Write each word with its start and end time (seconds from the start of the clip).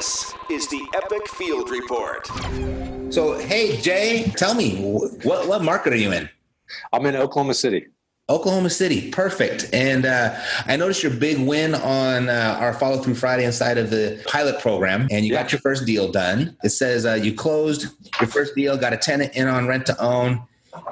This 0.00 0.34
is 0.50 0.66
the 0.68 0.80
Epic 0.94 1.28
Field 1.28 1.68
Report. 1.68 2.26
So, 3.12 3.36
hey, 3.38 3.76
Jay, 3.82 4.32
tell 4.34 4.54
me, 4.54 4.76
what, 5.24 5.46
what 5.46 5.62
market 5.62 5.92
are 5.92 5.96
you 5.96 6.10
in? 6.10 6.26
I'm 6.90 7.04
in 7.04 7.16
Oklahoma 7.16 7.52
City. 7.52 7.86
Oklahoma 8.30 8.70
City, 8.70 9.10
perfect. 9.10 9.68
And 9.74 10.06
uh, 10.06 10.40
I 10.64 10.76
noticed 10.76 11.02
your 11.02 11.12
big 11.12 11.38
win 11.46 11.74
on 11.74 12.30
uh, 12.30 12.56
our 12.58 12.72
Follow 12.72 13.02
Through 13.02 13.16
Friday 13.16 13.44
inside 13.44 13.76
of 13.76 13.90
the 13.90 14.22
pilot 14.26 14.58
program, 14.62 15.06
and 15.10 15.26
you 15.26 15.34
Yeah. 15.34 15.42
got 15.42 15.52
your 15.52 15.60
first 15.60 15.84
deal 15.84 16.10
done. 16.10 16.56
It 16.64 16.70
says 16.70 17.04
uh, 17.04 17.12
you 17.22 17.34
closed 17.34 17.88
your 18.22 18.28
first 18.30 18.54
deal, 18.54 18.78
got 18.78 18.94
a 18.94 18.96
tenant 18.96 19.34
in 19.36 19.48
on 19.48 19.66
rent 19.66 19.84
to 19.84 20.02
own. 20.02 20.40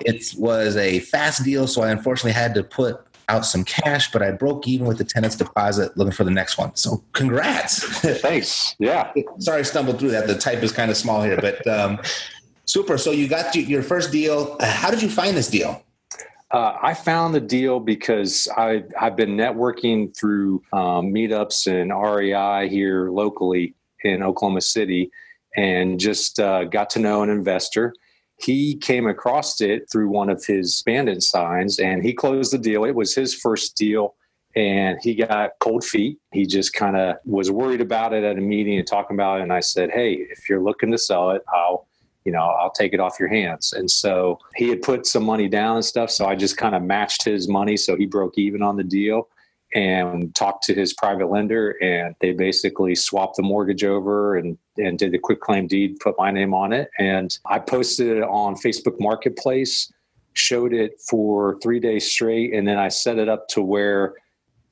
It 0.00 0.34
was 0.36 0.76
a 0.76 0.98
fast 1.00 1.44
deal, 1.44 1.66
so 1.66 1.80
I 1.80 1.92
unfortunately 1.92 2.32
had 2.32 2.52
to 2.56 2.62
put 2.62 3.07
out 3.28 3.44
some 3.44 3.64
cash, 3.64 4.10
but 4.10 4.22
I 4.22 4.30
broke 4.30 4.66
even 4.66 4.86
with 4.86 4.98
the 4.98 5.04
tenant's 5.04 5.36
deposit 5.36 5.96
looking 5.96 6.12
for 6.12 6.24
the 6.24 6.30
next 6.30 6.58
one. 6.58 6.74
So, 6.74 7.02
congrats. 7.12 7.84
Thanks. 8.20 8.74
Yeah. 8.78 9.12
Sorry, 9.38 9.60
I 9.60 9.62
stumbled 9.62 9.98
through 9.98 10.10
that. 10.12 10.26
The 10.26 10.36
type 10.36 10.62
is 10.62 10.72
kind 10.72 10.90
of 10.90 10.96
small 10.96 11.22
here, 11.22 11.38
but 11.40 11.66
um, 11.66 11.98
super. 12.64 12.98
So, 12.98 13.10
you 13.10 13.28
got 13.28 13.54
your- 13.54 13.82
first 13.82 14.10
deal. 14.10 14.56
How 14.60 14.90
did 14.90 15.02
you 15.02 15.08
find 15.08 15.36
this 15.36 15.48
deal? 15.48 15.82
Uh, 16.50 16.76
I 16.82 16.94
found 16.94 17.34
the 17.34 17.40
deal 17.40 17.78
because 17.78 18.48
I, 18.56 18.84
I've 18.98 19.16
been 19.16 19.36
networking 19.36 20.16
through 20.16 20.62
um, 20.72 21.12
meetups 21.12 21.66
and 21.66 21.92
REI 21.92 22.68
here 22.68 23.10
locally 23.10 23.74
in 24.02 24.22
Oklahoma 24.22 24.62
City 24.62 25.10
and 25.56 26.00
just 26.00 26.40
uh, 26.40 26.64
got 26.64 26.90
to 26.90 27.00
know 27.00 27.22
an 27.22 27.28
investor. 27.30 27.94
He 28.40 28.76
came 28.76 29.06
across 29.06 29.60
it 29.60 29.90
through 29.90 30.08
one 30.08 30.30
of 30.30 30.44
his 30.44 30.82
bandit 30.86 31.22
signs 31.22 31.78
and 31.78 32.04
he 32.04 32.12
closed 32.12 32.52
the 32.52 32.58
deal. 32.58 32.84
It 32.84 32.94
was 32.94 33.14
his 33.14 33.34
first 33.34 33.76
deal 33.76 34.14
and 34.54 34.98
he 35.02 35.14
got 35.14 35.52
cold 35.60 35.84
feet. 35.84 36.18
He 36.32 36.46
just 36.46 36.72
kind 36.72 36.96
of 36.96 37.16
was 37.24 37.50
worried 37.50 37.80
about 37.80 38.12
it 38.14 38.24
at 38.24 38.38
a 38.38 38.40
meeting 38.40 38.78
and 38.78 38.86
talking 38.86 39.16
about 39.16 39.40
it. 39.40 39.42
And 39.42 39.52
I 39.52 39.60
said, 39.60 39.90
Hey, 39.90 40.14
if 40.14 40.48
you're 40.48 40.62
looking 40.62 40.90
to 40.92 40.98
sell 40.98 41.30
it, 41.30 41.42
I'll 41.52 41.88
you 42.24 42.32
know, 42.32 42.40
I'll 42.40 42.72
take 42.72 42.92
it 42.92 43.00
off 43.00 43.18
your 43.18 43.30
hands. 43.30 43.72
And 43.72 43.90
so 43.90 44.38
he 44.54 44.68
had 44.68 44.82
put 44.82 45.06
some 45.06 45.24
money 45.24 45.48
down 45.48 45.76
and 45.76 45.84
stuff. 45.84 46.10
So 46.10 46.26
I 46.26 46.34
just 46.34 46.58
kind 46.58 46.74
of 46.74 46.82
matched 46.82 47.24
his 47.24 47.48
money. 47.48 47.74
So 47.74 47.96
he 47.96 48.04
broke 48.04 48.36
even 48.36 48.62
on 48.62 48.76
the 48.76 48.84
deal 48.84 49.28
and 49.74 50.34
talked 50.34 50.64
to 50.64 50.74
his 50.74 50.94
private 50.94 51.30
lender 51.30 51.72
and 51.82 52.14
they 52.20 52.32
basically 52.32 52.94
swapped 52.94 53.36
the 53.36 53.42
mortgage 53.42 53.84
over 53.84 54.36
and, 54.36 54.56
and 54.78 54.98
did 54.98 55.12
the 55.12 55.18
quick 55.18 55.40
claim 55.40 55.66
deed, 55.66 55.98
put 56.00 56.14
my 56.18 56.30
name 56.30 56.54
on 56.54 56.72
it. 56.72 56.90
And 56.98 57.36
I 57.46 57.58
posted 57.58 58.16
it 58.16 58.22
on 58.22 58.54
Facebook 58.54 58.98
Marketplace, 58.98 59.92
showed 60.32 60.72
it 60.72 61.00
for 61.00 61.58
three 61.60 61.80
days 61.80 62.10
straight. 62.10 62.54
And 62.54 62.66
then 62.66 62.78
I 62.78 62.88
set 62.88 63.18
it 63.18 63.28
up 63.28 63.48
to 63.48 63.62
where 63.62 64.14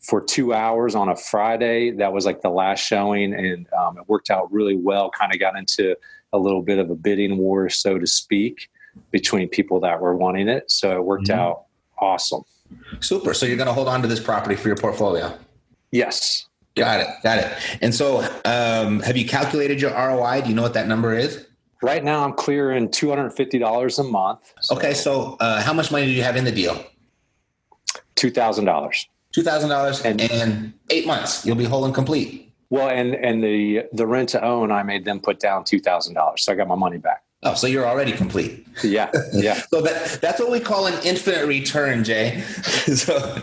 for 0.01 0.23
two 0.23 0.55
hours 0.55 0.95
on 0.95 1.09
a 1.09 1.17
Friday, 1.17 1.91
that 1.91 2.13
was 2.13 2.25
like 2.25 2.41
the 2.41 2.49
last 2.49 2.81
showing. 2.81 3.35
And 3.35 3.67
um, 3.75 3.99
it 3.99 4.09
worked 4.09 4.31
out 4.31 4.51
really 4.51 4.77
well, 4.77 5.11
kind 5.11 5.33
of 5.35 5.41
got 5.41 5.57
into 5.59 5.95
a 6.33 6.39
little 6.39 6.63
bit 6.63 6.79
of 6.79 6.91
a 6.91 6.95
bidding 6.95 7.37
war, 7.37 7.69
so 7.69 7.99
to 7.99 8.07
speak, 8.07 8.71
between 9.11 9.49
people 9.49 9.81
that 9.81 10.01
were 10.01 10.17
wanting 10.17 10.49
it. 10.49 10.71
So 10.71 10.97
it 10.97 11.05
worked 11.05 11.29
Mhm. 11.29 11.35
out 11.35 11.65
awesome. 11.99 12.45
Super. 13.01 13.35
So 13.35 13.47
you're 13.47 13.57
going 13.57 13.67
to 13.69 13.73
hold 13.73 13.89
on 13.89 14.03
to 14.03 14.09
this 14.09 14.21
property 14.21 14.57
for 14.57 14.69
your 14.69 14.77
portfolio. 14.77 15.37
Yes. 15.93 16.47
Got 16.77 17.01
it. 17.01 17.09
Got 17.23 17.39
it. 17.39 17.53
And 17.81 17.95
so, 17.95 18.21
um, 18.45 19.01
have 19.01 19.17
you 19.17 19.27
calculated 19.27 19.81
your 19.81 19.93
ROI? 19.93 20.43
Do 20.43 20.49
you 20.51 20.55
know 20.55 20.63
what 20.63 20.75
that 20.75 20.89
number 20.89 21.15
is? 21.15 21.47
Right 21.83 22.03
now, 22.05 22.25
I'm 22.25 22.33
clearing 22.33 22.89
$250 22.89 23.99
a 23.99 24.03
month. 24.05 24.53
Okay. 24.71 24.93
So, 24.95 25.37
uh, 25.41 25.63
how 25.63 25.73
much 25.73 25.91
money 25.91 26.07
do 26.07 26.13
you 26.13 26.23
have 26.23 26.37
in 26.37 26.45
the 26.45 26.53
deal? 26.53 26.85
$2,000. 28.17 29.07
Two 29.33 29.43
thousand 29.43 29.69
dollars 29.69 30.01
And- 30.01 30.73
eight 30.91 31.07
months. 31.07 31.45
You'll 31.45 31.57
be 31.57 31.65
whole 31.65 31.85
and 31.85 31.95
complete. 31.95 32.55
Well, 32.71 32.89
and, 32.89 33.15
and 33.15 33.45
the, 33.45 33.83
the 33.93 34.07
rent 34.07 34.31
to 34.31 34.43
own, 34.43 34.73
I 34.73 34.83
made 34.83 35.05
them 35.05 35.21
put 35.21 35.39
down 35.39 35.65
$2,000. 35.65 36.39
So 36.39 36.53
I 36.53 36.57
got 36.57 36.67
my 36.67 36.75
money 36.75 36.97
back. 36.99 37.23
Oh, 37.43 37.55
so 37.55 37.67
you're 37.67 37.87
already 37.87 38.13
complete. 38.13 38.67
Yeah. 38.83 39.11
Yeah. 39.33 39.61
So 39.71 39.81
that 39.83 40.21
that's 40.21 40.41
what 40.41 40.51
we 40.51 40.61
call 40.61 40.87
an 40.87 40.95
infinite 41.05 41.47
return, 41.47 42.03
Jay. 42.03 42.41
so, 42.95 43.43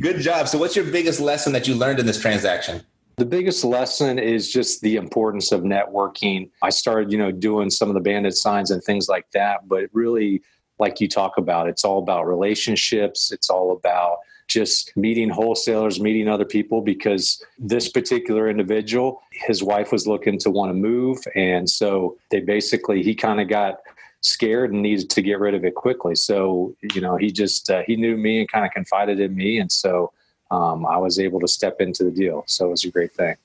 good 0.00 0.20
job. 0.20 0.48
So, 0.48 0.58
what's 0.58 0.74
your 0.74 0.86
biggest 0.86 1.20
lesson 1.20 1.52
that 1.52 1.68
you 1.68 1.74
learned 1.74 1.98
in 1.98 2.06
this 2.06 2.20
transaction? 2.20 2.82
The 3.16 3.26
biggest 3.26 3.64
lesson 3.64 4.18
is 4.18 4.50
just 4.50 4.80
the 4.80 4.96
importance 4.96 5.52
of 5.52 5.62
networking. 5.62 6.50
I 6.62 6.70
started, 6.70 7.12
you 7.12 7.18
know, 7.18 7.30
doing 7.30 7.68
some 7.68 7.88
of 7.88 7.94
the 7.94 8.00
bandit 8.00 8.34
signs 8.36 8.70
and 8.70 8.82
things 8.82 9.08
like 9.08 9.30
that, 9.32 9.68
but 9.68 9.90
really, 9.92 10.42
like 10.78 11.00
you 11.00 11.08
talk 11.08 11.36
about, 11.36 11.68
it's 11.68 11.84
all 11.84 11.98
about 11.98 12.26
relationships. 12.26 13.30
It's 13.30 13.50
all 13.50 13.72
about 13.72 14.18
just 14.50 14.94
meeting 14.96 15.30
wholesalers, 15.30 16.00
meeting 16.00 16.28
other 16.28 16.44
people, 16.44 16.82
because 16.82 17.42
this 17.58 17.88
particular 17.88 18.50
individual, 18.50 19.22
his 19.32 19.62
wife 19.62 19.92
was 19.92 20.06
looking 20.06 20.38
to 20.40 20.50
want 20.50 20.70
to 20.70 20.74
move. 20.74 21.18
And 21.36 21.70
so 21.70 22.18
they 22.30 22.40
basically, 22.40 23.02
he 23.02 23.14
kind 23.14 23.40
of 23.40 23.48
got 23.48 23.78
scared 24.20 24.72
and 24.72 24.82
needed 24.82 25.08
to 25.10 25.22
get 25.22 25.38
rid 25.38 25.54
of 25.54 25.64
it 25.64 25.76
quickly. 25.76 26.16
So, 26.16 26.74
you 26.94 27.00
know, 27.00 27.16
he 27.16 27.30
just, 27.30 27.70
uh, 27.70 27.82
he 27.86 27.96
knew 27.96 28.16
me 28.16 28.40
and 28.40 28.50
kind 28.50 28.66
of 28.66 28.72
confided 28.72 29.20
in 29.20 29.34
me. 29.34 29.58
And 29.60 29.70
so, 29.70 30.12
um, 30.50 30.84
I 30.84 30.98
was 30.98 31.20
able 31.20 31.38
to 31.40 31.48
step 31.48 31.80
into 31.80 32.02
the 32.02 32.10
deal. 32.10 32.42
So 32.46 32.66
it 32.66 32.70
was 32.70 32.84
a 32.84 32.90
great 32.90 33.12
thing. 33.12 33.36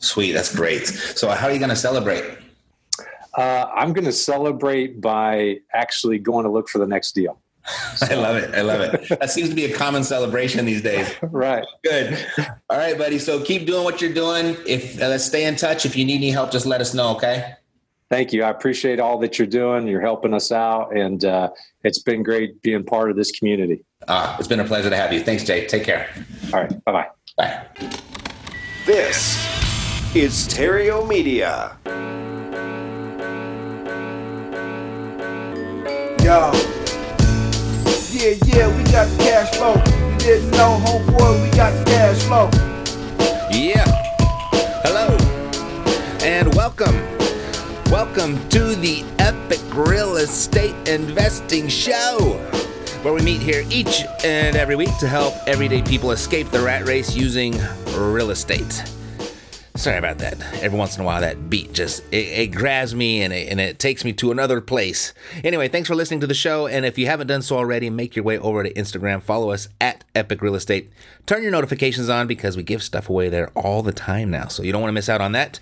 Sweet, 0.00 0.32
that's 0.32 0.54
great. 0.54 0.86
So, 0.86 1.30
how 1.30 1.46
are 1.46 1.52
you 1.52 1.58
going 1.58 1.70
to 1.70 1.76
celebrate? 1.76 2.24
Uh, 3.36 3.66
I'm 3.74 3.92
going 3.92 4.04
to 4.04 4.12
celebrate 4.12 5.00
by 5.00 5.58
actually 5.72 6.18
going 6.18 6.44
to 6.44 6.50
look 6.50 6.68
for 6.68 6.78
the 6.78 6.86
next 6.86 7.12
deal. 7.12 7.38
I 8.02 8.14
love 8.14 8.36
it. 8.36 8.54
I 8.54 8.62
love 8.62 8.80
it. 8.80 9.08
That 9.20 9.30
seems 9.30 9.48
to 9.48 9.54
be 9.54 9.64
a 9.64 9.74
common 9.74 10.04
celebration 10.04 10.64
these 10.64 10.82
days. 10.82 11.08
Right. 11.30 11.64
Good. 11.84 12.26
All 12.68 12.78
right, 12.78 12.96
buddy. 12.96 13.18
So 13.18 13.40
keep 13.40 13.66
doing 13.66 13.84
what 13.84 14.00
you're 14.00 14.12
doing. 14.12 14.56
If 14.66 15.00
uh, 15.00 15.08
let's 15.08 15.24
stay 15.24 15.44
in 15.44 15.56
touch. 15.56 15.84
If 15.86 15.94
you 15.94 16.04
need 16.04 16.16
any 16.16 16.30
help, 16.30 16.50
just 16.50 16.66
let 16.66 16.80
us 16.80 16.94
know. 16.94 17.14
Okay. 17.16 17.54
Thank 18.10 18.32
you. 18.32 18.42
I 18.42 18.50
appreciate 18.50 18.98
all 18.98 19.18
that 19.18 19.38
you're 19.38 19.46
doing. 19.46 19.86
You're 19.86 20.00
helping 20.00 20.32
us 20.32 20.50
out, 20.50 20.96
and 20.96 21.24
uh, 21.24 21.50
it's 21.84 21.98
been 21.98 22.22
great 22.22 22.60
being 22.62 22.82
part 22.82 23.10
of 23.10 23.16
this 23.16 23.30
community. 23.30 23.84
Uh, 24.06 24.34
it's 24.38 24.48
been 24.48 24.60
a 24.60 24.64
pleasure 24.64 24.90
to 24.90 24.96
have 24.96 25.12
you. 25.12 25.20
Thanks, 25.22 25.44
Jay. 25.44 25.66
Take 25.66 25.84
care. 25.84 26.08
All 26.52 26.60
right. 26.60 26.84
Bye 26.84 26.92
bye. 26.92 27.08
Bye. 27.36 27.66
This 28.86 29.36
is 30.16 30.48
Theriault 30.48 31.06
Media. 31.08 31.76
Yo. 36.24 36.77
Yeah, 38.18 38.34
yeah, 38.46 38.76
we 38.76 38.82
got 38.90 39.06
the 39.10 39.16
cash 39.18 39.54
flow. 39.54 39.74
You 39.74 40.18
didn't 40.18 40.50
know, 40.50 40.82
homeboy, 40.84 41.40
we 41.40 41.56
got 41.56 41.70
the 41.78 41.84
cash 41.84 42.20
flow. 42.24 42.50
Yeah. 43.56 43.84
Hello. 44.82 45.16
And 46.26 46.52
welcome. 46.56 46.96
Welcome 47.92 48.36
to 48.48 48.74
the 48.74 49.04
Epic 49.20 49.60
Real 49.72 50.16
Estate 50.16 50.74
Investing 50.88 51.68
Show, 51.68 52.40
where 53.02 53.14
we 53.14 53.22
meet 53.22 53.40
here 53.40 53.64
each 53.70 54.02
and 54.24 54.56
every 54.56 54.74
week 54.74 54.98
to 54.98 55.06
help 55.06 55.34
everyday 55.46 55.82
people 55.82 56.10
escape 56.10 56.50
the 56.50 56.58
rat 56.58 56.88
race 56.88 57.14
using 57.14 57.56
real 57.94 58.32
estate. 58.32 58.82
Sorry 59.78 59.96
about 59.96 60.18
that. 60.18 60.40
Every 60.54 60.76
once 60.76 60.96
in 60.96 61.02
a 61.02 61.04
while, 61.04 61.20
that 61.20 61.48
beat 61.48 61.72
just 61.72 62.02
it, 62.10 62.26
it 62.26 62.46
grabs 62.48 62.96
me 62.96 63.22
and 63.22 63.32
it, 63.32 63.48
and 63.48 63.60
it 63.60 63.78
takes 63.78 64.04
me 64.04 64.12
to 64.14 64.32
another 64.32 64.60
place. 64.60 65.14
Anyway, 65.44 65.68
thanks 65.68 65.86
for 65.86 65.94
listening 65.94 66.18
to 66.18 66.26
the 66.26 66.34
show. 66.34 66.66
And 66.66 66.84
if 66.84 66.98
you 66.98 67.06
haven't 67.06 67.28
done 67.28 67.42
so 67.42 67.56
already, 67.56 67.88
make 67.88 68.16
your 68.16 68.24
way 68.24 68.38
over 68.38 68.64
to 68.64 68.72
Instagram. 68.72 69.22
Follow 69.22 69.52
us 69.52 69.68
at 69.80 70.02
Epic 70.16 70.42
Real 70.42 70.56
Estate. 70.56 70.90
Turn 71.26 71.44
your 71.44 71.52
notifications 71.52 72.08
on 72.08 72.26
because 72.26 72.56
we 72.56 72.64
give 72.64 72.82
stuff 72.82 73.08
away 73.08 73.28
there 73.28 73.50
all 73.54 73.84
the 73.84 73.92
time 73.92 74.32
now. 74.32 74.48
So 74.48 74.64
you 74.64 74.72
don't 74.72 74.82
want 74.82 74.88
to 74.88 74.94
miss 74.94 75.08
out 75.08 75.20
on 75.20 75.30
that. 75.32 75.60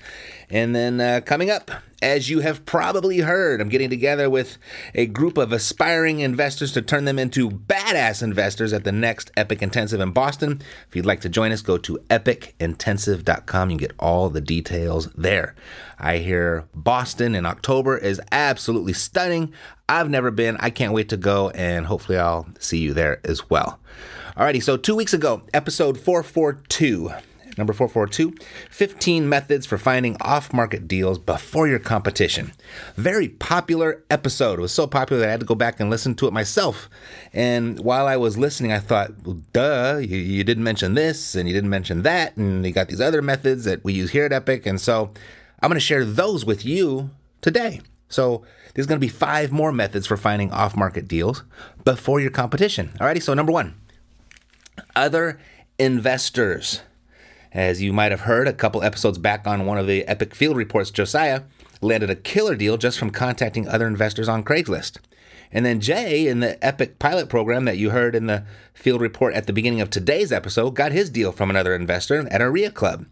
And 0.50 0.74
then 0.74 1.00
uh, 1.00 1.20
coming 1.24 1.50
up, 1.50 1.70
as 2.02 2.28
you 2.28 2.40
have 2.40 2.64
probably 2.66 3.20
heard, 3.20 3.60
I'm 3.60 3.68
getting 3.68 3.90
together 3.90 4.28
with 4.28 4.58
a 4.94 5.06
group 5.06 5.38
of 5.38 5.52
aspiring 5.52 6.20
investors 6.20 6.72
to 6.72 6.82
turn 6.82 7.04
them 7.04 7.18
into 7.18 7.50
badass 7.50 8.22
investors 8.22 8.72
at 8.72 8.84
the 8.84 8.92
next 8.92 9.30
Epic 9.36 9.62
Intensive 9.62 10.00
in 10.00 10.12
Boston. 10.12 10.60
If 10.88 10.94
you'd 10.94 11.06
like 11.06 11.20
to 11.22 11.28
join 11.28 11.52
us, 11.52 11.62
go 11.62 11.78
to 11.78 11.98
epicintensive.com. 12.10 13.70
You 13.70 13.78
get 13.78 13.94
all 13.98 14.28
the 14.28 14.40
details 14.40 15.08
there. 15.14 15.54
I 15.98 16.18
hear 16.18 16.68
Boston 16.74 17.34
in 17.34 17.46
October 17.46 17.96
is 17.96 18.20
absolutely 18.30 18.92
stunning. 18.92 19.52
I've 19.88 20.10
never 20.10 20.30
been. 20.30 20.56
I 20.60 20.70
can't 20.70 20.92
wait 20.92 21.08
to 21.08 21.16
go, 21.16 21.50
and 21.50 21.86
hopefully, 21.86 22.18
I'll 22.18 22.48
see 22.58 22.78
you 22.78 22.92
there 22.92 23.20
as 23.24 23.48
well. 23.48 23.78
Alrighty, 24.36 24.62
so 24.62 24.76
two 24.76 24.94
weeks 24.94 25.14
ago, 25.14 25.42
episode 25.54 25.98
442 25.98 27.10
number 27.56 27.72
442, 27.72 28.34
15 28.70 29.28
methods 29.28 29.66
for 29.66 29.78
finding 29.78 30.16
off 30.20 30.52
market 30.52 30.86
deals 30.86 31.18
before 31.18 31.68
your 31.68 31.78
competition. 31.78 32.52
Very 32.96 33.28
popular 33.28 34.02
episode. 34.10 34.58
It 34.58 34.62
was 34.62 34.72
so 34.72 34.86
popular 34.86 35.20
that 35.20 35.28
I 35.28 35.30
had 35.32 35.40
to 35.40 35.46
go 35.46 35.54
back 35.54 35.80
and 35.80 35.90
listen 35.90 36.14
to 36.16 36.26
it 36.26 36.32
myself. 36.32 36.88
And 37.32 37.80
while 37.80 38.06
I 38.06 38.16
was 38.16 38.36
listening, 38.36 38.72
I 38.72 38.78
thought, 38.78 39.12
well, 39.24 39.40
duh, 39.52 39.98
you, 40.00 40.16
you 40.16 40.44
didn't 40.44 40.64
mention 40.64 40.94
this 40.94 41.34
and 41.34 41.48
you 41.48 41.54
didn't 41.54 41.70
mention 41.70 42.02
that. 42.02 42.36
And 42.36 42.64
you 42.64 42.72
got 42.72 42.88
these 42.88 43.00
other 43.00 43.22
methods 43.22 43.64
that 43.64 43.84
we 43.84 43.92
use 43.92 44.10
here 44.10 44.24
at 44.24 44.32
Epic. 44.32 44.66
And 44.66 44.80
so 44.80 45.12
I'm 45.60 45.68
going 45.68 45.74
to 45.74 45.80
share 45.80 46.04
those 46.04 46.44
with 46.44 46.64
you 46.64 47.10
today. 47.40 47.80
So 48.08 48.44
there's 48.74 48.86
going 48.86 49.00
to 49.00 49.04
be 49.04 49.08
five 49.08 49.50
more 49.50 49.72
methods 49.72 50.06
for 50.06 50.16
finding 50.16 50.52
off 50.52 50.76
market 50.76 51.08
deals 51.08 51.42
before 51.84 52.20
your 52.20 52.30
competition. 52.30 52.92
Alrighty, 53.00 53.22
so 53.22 53.34
number 53.34 53.52
one, 53.52 53.74
other 54.94 55.40
investors. 55.78 56.82
As 57.56 57.80
you 57.80 57.90
might 57.90 58.12
have 58.12 58.20
heard 58.20 58.46
a 58.46 58.52
couple 58.52 58.82
episodes 58.82 59.16
back 59.16 59.46
on 59.46 59.64
one 59.64 59.78
of 59.78 59.86
the 59.86 60.06
Epic 60.06 60.34
Field 60.34 60.58
Reports, 60.58 60.90
Josiah 60.90 61.44
landed 61.80 62.10
a 62.10 62.14
killer 62.14 62.54
deal 62.54 62.76
just 62.76 62.98
from 62.98 63.08
contacting 63.08 63.66
other 63.66 63.86
investors 63.86 64.28
on 64.28 64.44
Craigslist. 64.44 64.98
And 65.50 65.64
then 65.64 65.80
Jay, 65.80 66.26
in 66.26 66.40
the 66.40 66.62
Epic 66.62 66.98
pilot 66.98 67.30
program 67.30 67.64
that 67.64 67.78
you 67.78 67.90
heard 67.90 68.14
in 68.14 68.26
the 68.26 68.44
field 68.74 69.00
report 69.00 69.32
at 69.32 69.46
the 69.46 69.54
beginning 69.54 69.80
of 69.80 69.88
today's 69.88 70.32
episode, 70.32 70.72
got 70.72 70.92
his 70.92 71.08
deal 71.08 71.32
from 71.32 71.48
another 71.48 71.74
investor 71.74 72.28
at 72.28 72.42
a 72.42 72.50
RIA 72.50 72.70
club. 72.70 73.06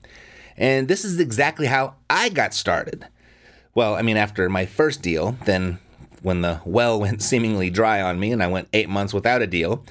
And 0.58 0.88
this 0.88 1.06
is 1.06 1.18
exactly 1.18 1.68
how 1.68 1.94
I 2.10 2.28
got 2.28 2.52
started. 2.52 3.06
Well, 3.74 3.94
I 3.94 4.02
mean, 4.02 4.18
after 4.18 4.50
my 4.50 4.66
first 4.66 5.00
deal, 5.00 5.38
then 5.46 5.78
when 6.20 6.42
the 6.42 6.60
well 6.66 7.00
went 7.00 7.22
seemingly 7.22 7.70
dry 7.70 8.02
on 8.02 8.20
me 8.20 8.30
and 8.30 8.42
I 8.42 8.48
went 8.48 8.68
eight 8.74 8.90
months 8.90 9.14
without 9.14 9.40
a 9.40 9.46
deal, 9.46 9.82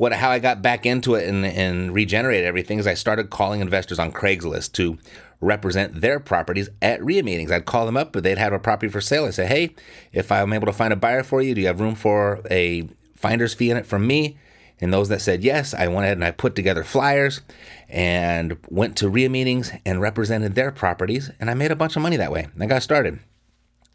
what 0.00 0.14
how 0.14 0.30
I 0.30 0.38
got 0.38 0.62
back 0.62 0.86
into 0.86 1.14
it 1.14 1.28
and, 1.28 1.44
and 1.44 1.92
regenerated 1.92 2.46
everything 2.46 2.78
is 2.78 2.86
I 2.86 2.94
started 2.94 3.28
calling 3.28 3.60
investors 3.60 3.98
on 3.98 4.12
Craigslist 4.12 4.72
to 4.72 4.96
represent 5.42 6.00
their 6.00 6.18
properties 6.18 6.70
at 6.80 7.04
RIA 7.04 7.22
meetings. 7.22 7.50
I'd 7.50 7.66
call 7.66 7.84
them 7.84 7.98
up, 7.98 8.10
but 8.10 8.22
they'd 8.22 8.38
have 8.38 8.54
a 8.54 8.58
property 8.58 8.90
for 8.90 9.02
sale. 9.02 9.26
I 9.26 9.30
say, 9.30 9.44
hey, 9.44 9.74
if 10.10 10.32
I'm 10.32 10.54
able 10.54 10.64
to 10.64 10.72
find 10.72 10.94
a 10.94 10.96
buyer 10.96 11.22
for 11.22 11.42
you, 11.42 11.54
do 11.54 11.60
you 11.60 11.66
have 11.66 11.80
room 11.80 11.94
for 11.94 12.40
a 12.50 12.88
finder's 13.14 13.52
fee 13.52 13.70
in 13.70 13.76
it 13.76 13.84
from 13.84 14.06
me? 14.06 14.38
And 14.80 14.90
those 14.90 15.10
that 15.10 15.20
said 15.20 15.44
yes, 15.44 15.74
I 15.74 15.86
went 15.88 16.04
ahead 16.04 16.16
and 16.16 16.24
I 16.24 16.30
put 16.30 16.56
together 16.56 16.82
flyers 16.82 17.42
and 17.86 18.56
went 18.70 18.96
to 18.96 19.10
RIA 19.10 19.28
meetings 19.28 19.70
and 19.84 20.00
represented 20.00 20.54
their 20.54 20.72
properties, 20.72 21.30
and 21.38 21.50
I 21.50 21.54
made 21.54 21.72
a 21.72 21.76
bunch 21.76 21.94
of 21.94 22.00
money 22.00 22.16
that 22.16 22.32
way. 22.32 22.48
I 22.58 22.64
got 22.64 22.82
started. 22.82 23.18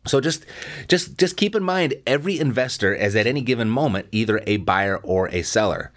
So 0.05 0.21
just 0.21 0.45
just 0.87 1.17
just 1.17 1.37
keep 1.37 1.55
in 1.55 1.63
mind 1.63 1.95
every 2.05 2.39
investor 2.39 2.93
is 2.93 3.15
at 3.15 3.27
any 3.27 3.41
given 3.41 3.69
moment 3.69 4.07
either 4.11 4.41
a 4.45 4.57
buyer 4.57 4.97
or 4.97 5.29
a 5.29 5.41
seller. 5.41 5.91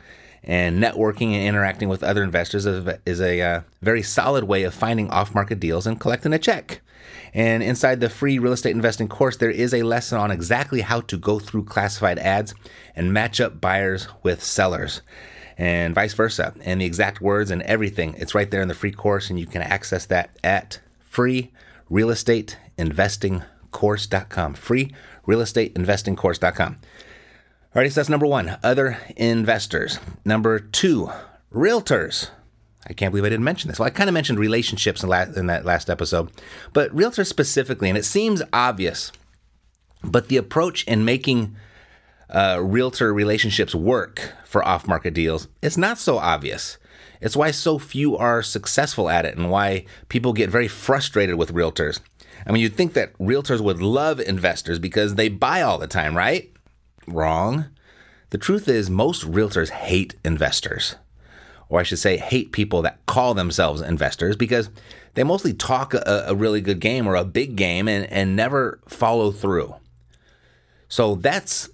And 0.45 0.83
networking 0.83 1.33
and 1.33 1.47
interacting 1.47 1.89
with 1.89 2.03
other 2.03 2.23
investors 2.23 2.65
is 2.65 3.21
a, 3.21 3.41
uh, 3.43 3.61
very 3.83 4.03
solid 4.03 4.45
way 4.45 4.63
of 4.63 4.73
finding 4.73 5.11
off-market 5.11 5.61
deals 5.61 5.87
and 5.87 6.01
collecting 6.01 6.33
a 6.33 6.39
check. 6.39 6.81
And 7.35 7.63
inside 7.63 8.01
the 8.01 8.09
free 8.09 8.39
real 8.39 8.53
estate 8.53 8.75
investing 8.75 9.09
course, 9.09 9.37
there 9.37 9.51
is 9.51 9.75
a 9.75 9.83
lesson 9.83 10.17
on 10.17 10.31
exactly 10.31 10.81
how 10.81 11.01
to 11.03 11.19
go 11.19 11.39
through 11.39 11.65
classified 11.65 12.19
ads 12.19 12.55
and 12.97 13.13
match 13.13 13.41
up 13.41 13.61
buyers 13.61 14.09
with 14.23 14.43
sellers 14.43 15.03
and 15.59 15.95
vice 15.95 16.15
versa. 16.15 16.55
And 16.63 16.81
the 16.81 16.87
exact 16.87 17.21
words 17.21 17.51
and 17.51 17.61
everything, 17.63 18.15
it's 18.17 18.35
right 18.35 18.51
there 18.51 18.63
in 18.63 18.69
the 18.69 18.75
free 18.75 18.93
course, 18.93 19.29
and 19.29 19.39
you 19.39 19.47
can 19.47 19.61
access 19.61 20.07
that 20.07 20.31
at 20.43 20.81
freerealestateinvestingcourse.com. 23.71 24.55
Free 24.55 24.95
realestateinvestingcourse.com. 25.27 26.77
Alrighty, 27.75 27.93
so 27.93 28.01
that's 28.01 28.09
number 28.09 28.27
one, 28.27 28.57
other 28.63 28.99
investors. 29.17 29.99
Number 30.25 30.59
two, 30.59 31.11
realtors. 31.53 32.31
I 32.87 32.95
can't 32.95 33.13
believe 33.13 33.27
I 33.27 33.29
didn't 33.29 33.45
mention 33.45 33.69
this. 33.69 33.79
Well, 33.79 33.87
I 33.87 33.91
kind 33.91 34.09
of 34.09 34.15
mentioned 34.15 34.39
relationships 34.39 35.03
in, 35.03 35.13
in 35.13 35.47
that 35.47 35.67
last 35.67 35.91
episode, 35.91 36.31
but 36.73 36.95
realtors 36.97 37.27
specifically, 37.27 37.91
and 37.91 37.99
it 37.99 38.07
seems 38.07 38.43
obvious, 38.53 39.13
but 40.03 40.29
the 40.29 40.39
approach 40.39 40.85
in 40.85 41.05
making 41.05 41.57
uh, 42.31 42.59
realtor 42.63 43.13
relationships 43.13 43.75
work 43.75 44.33
for 44.45 44.67
off 44.67 44.89
market 44.89 45.13
deals 45.13 45.49
is 45.61 45.77
not 45.77 45.99
so 45.99 46.19
obvious. 46.19 46.79
It's 47.21 47.37
why 47.37 47.51
so 47.51 47.79
few 47.79 48.17
are 48.17 48.43
successful 48.43 49.09
at 49.11 49.27
it 49.27 49.37
and 49.37 49.51
why 49.51 49.85
people 50.09 50.33
get 50.33 50.51
very 50.51 50.69
frustrated 50.69 51.37
with 51.37 51.53
realtors. 51.53 52.01
I 52.47 52.53
mean, 52.53 52.63
you'd 52.63 52.75
think 52.75 52.93
that 52.95 53.17
realtors 53.19 53.61
would 53.61 53.83
love 53.83 54.21
investors 54.21 54.79
because 54.79 55.15
they 55.15 55.29
buy 55.29 55.63
all 55.63 55.79
the 55.79 55.87
time, 55.87 56.17
right? 56.17 56.53
Wrong. 57.07 57.67
The 58.31 58.39
truth 58.39 58.69
is, 58.69 58.91
most 58.91 59.25
realtors 59.25 59.71
hate 59.71 60.15
investors. 60.25 60.97
Or 61.69 61.81
I 61.81 61.83
should 61.83 61.99
say, 61.99 62.17
hate 62.17 62.53
people 62.53 62.83
that 62.83 63.05
call 63.07 63.35
themselves 63.35 63.81
investors 63.81 64.37
because 64.37 64.71
they 65.15 65.25
mostly 65.25 65.53
talk 65.53 65.95
a, 65.95 66.25
a 66.29 66.35
really 66.35 66.61
good 66.61 66.81
game 66.81 67.07
or 67.07 67.15
a 67.15 67.25
big 67.25 67.57
game 67.57 67.89
and, 67.89 68.11
and 68.11 68.37
never 68.37 68.81
follow 68.87 69.31
through. 69.31 69.75
So 70.89 71.15
that's 71.17 71.69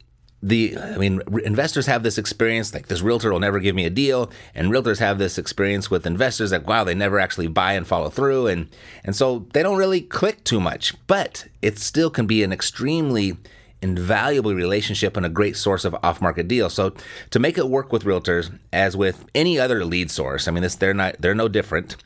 the 0.44 0.76
I 0.76 0.98
mean, 0.98 1.22
investors 1.42 1.86
have 1.86 2.02
this 2.02 2.18
experience 2.18 2.74
like 2.74 2.88
this 2.88 3.00
realtor 3.00 3.32
will 3.32 3.40
never 3.40 3.60
give 3.60 3.74
me 3.74 3.86
a 3.86 3.90
deal, 3.90 4.30
and 4.54 4.70
realtors 4.70 4.98
have 4.98 5.18
this 5.18 5.38
experience 5.38 5.90
with 5.90 6.06
investors 6.06 6.50
that 6.50 6.66
wow, 6.66 6.84
they 6.84 6.94
never 6.94 7.18
actually 7.18 7.48
buy 7.48 7.72
and 7.72 7.86
follow 7.86 8.10
through, 8.10 8.46
and 8.48 8.68
and 9.04 9.16
so 9.16 9.46
they 9.54 9.62
don't 9.62 9.78
really 9.78 10.02
click 10.02 10.44
too 10.44 10.60
much. 10.60 10.94
But 11.06 11.46
it 11.62 11.78
still 11.78 12.10
can 12.10 12.26
be 12.26 12.42
an 12.42 12.52
extremely 12.52 13.38
invaluable 13.80 14.54
relationship 14.54 15.16
and 15.16 15.24
a 15.24 15.30
great 15.30 15.56
source 15.56 15.84
of 15.84 15.94
off-market 16.02 16.48
deals. 16.48 16.74
So 16.74 16.94
to 17.30 17.38
make 17.38 17.58
it 17.58 17.68
work 17.68 17.92
with 17.92 18.04
realtors, 18.04 18.58
as 18.72 18.96
with 18.96 19.26
any 19.34 19.58
other 19.58 19.84
lead 19.84 20.10
source, 20.10 20.46
I 20.46 20.50
mean, 20.50 20.62
this 20.62 20.74
they're 20.74 20.92
not 20.92 21.16
they're 21.20 21.34
no 21.34 21.48
different. 21.48 21.96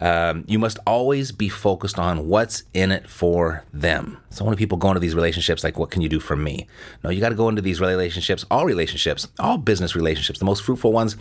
Um, 0.00 0.44
you 0.48 0.58
must 0.58 0.78
always 0.86 1.30
be 1.30 1.48
focused 1.48 1.98
on 1.98 2.26
what's 2.26 2.64
in 2.74 2.90
it 2.90 3.08
for 3.08 3.64
them. 3.72 4.18
So 4.30 4.44
many 4.44 4.56
people 4.56 4.78
go 4.78 4.88
into 4.88 5.00
these 5.00 5.14
relationships 5.14 5.62
like, 5.62 5.78
what 5.78 5.90
can 5.90 6.02
you 6.02 6.08
do 6.08 6.18
for 6.18 6.34
me? 6.34 6.66
No, 7.04 7.10
you 7.10 7.20
got 7.20 7.28
to 7.28 7.34
go 7.34 7.48
into 7.48 7.62
these 7.62 7.80
relationships, 7.80 8.44
all 8.50 8.66
relationships, 8.66 9.28
all 9.38 9.58
business 9.58 9.94
relationships. 9.94 10.38
The 10.38 10.44
most 10.44 10.62
fruitful 10.62 10.92
ones 10.92 11.16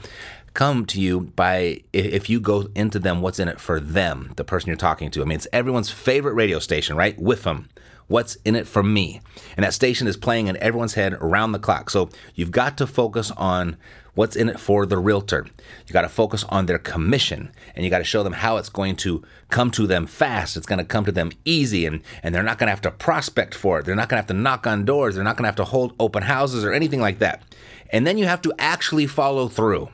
come 0.53 0.85
to 0.85 1.00
you 1.00 1.21
by 1.21 1.81
if 1.94 2.29
you 2.29 2.39
go 2.39 2.68
into 2.75 3.00
them, 3.00 3.21
what's 3.21 3.39
in 3.39 3.47
it 3.47 3.59
for 3.59 3.79
them, 3.79 4.33
the 4.35 4.44
person 4.44 4.68
you're 4.68 4.77
talking 4.77 5.12
to. 5.12 5.21
I 5.21 5.25
mean, 5.25 5.38
it's 5.38 5.47
everyone's 5.53 5.89
favorite 5.89 6.33
radio 6.33 6.59
station, 6.59 6.97
right? 6.97 7.17
With 7.19 7.44
them. 7.44 7.69
What's 8.07 8.35
in 8.44 8.57
it 8.57 8.67
for 8.67 8.83
me? 8.83 9.21
And 9.56 9.63
that 9.63 9.74
station 9.74 10.06
is 10.06 10.17
playing 10.17 10.47
in 10.47 10.57
everyone's 10.57 10.95
head 10.95 11.13
around 11.13 11.53
the 11.53 11.59
clock. 11.59 11.89
So 11.89 12.09
you've 12.35 12.51
got 12.51 12.77
to 12.79 12.88
focus 12.88 13.31
on 13.31 13.77
what's 14.13 14.36
in 14.36 14.50
it 14.50 14.60
for 14.60 14.86
the 14.86 14.98
realtor. 14.98 15.46
You 15.88 15.94
got 15.94 16.02
to 16.02 16.10
focus 16.10 16.44
on 16.50 16.66
their 16.66 16.78
commission 16.78 17.52
and 17.75 17.84
you 17.84 17.90
got 17.90 18.00
to 18.00 18.04
show 18.04 18.24
them 18.24 18.34
how 18.34 18.58
it's 18.58 18.69
going 18.69 18.96
to 18.98 19.24
come 19.50 19.72
to 19.72 19.88
them 19.88 20.06
fast. 20.06 20.58
It's 20.58 20.66
going 20.66 20.80
to 20.80 20.86
come 20.86 21.06
to 21.06 21.12
them 21.12 21.31
easy 21.46 21.86
and, 21.86 22.02
and 22.22 22.34
they're 22.36 22.44
not 22.44 22.58
going 22.58 22.68
to 22.68 22.72
have 22.72 22.82
to 22.82 22.91
prospect 22.91 23.56
for 23.56 23.80
it. 23.80 23.86
They're 23.86 23.96
not 23.96 24.10
going 24.10 24.18
to 24.18 24.22
have 24.22 24.27
to 24.27 24.34
knock 24.34 24.68
on 24.68 24.86
doors. 24.86 25.15
They're 25.15 25.24
not 25.24 25.38
going 25.38 25.44
to 25.44 25.50
have 25.50 25.56
to 25.56 25.65
hold 25.65 25.96
open 26.00 26.24
houses 26.24 26.63
or 26.63 26.74
anything 26.74 27.00
like 27.00 27.20
that. 27.20 27.41
And 27.89 28.06
then 28.06 28.18
you 28.18 28.25
have 28.25 28.41
to 28.44 28.53
actually 28.60 29.08
follow 29.08 29.48
through. 29.48 29.89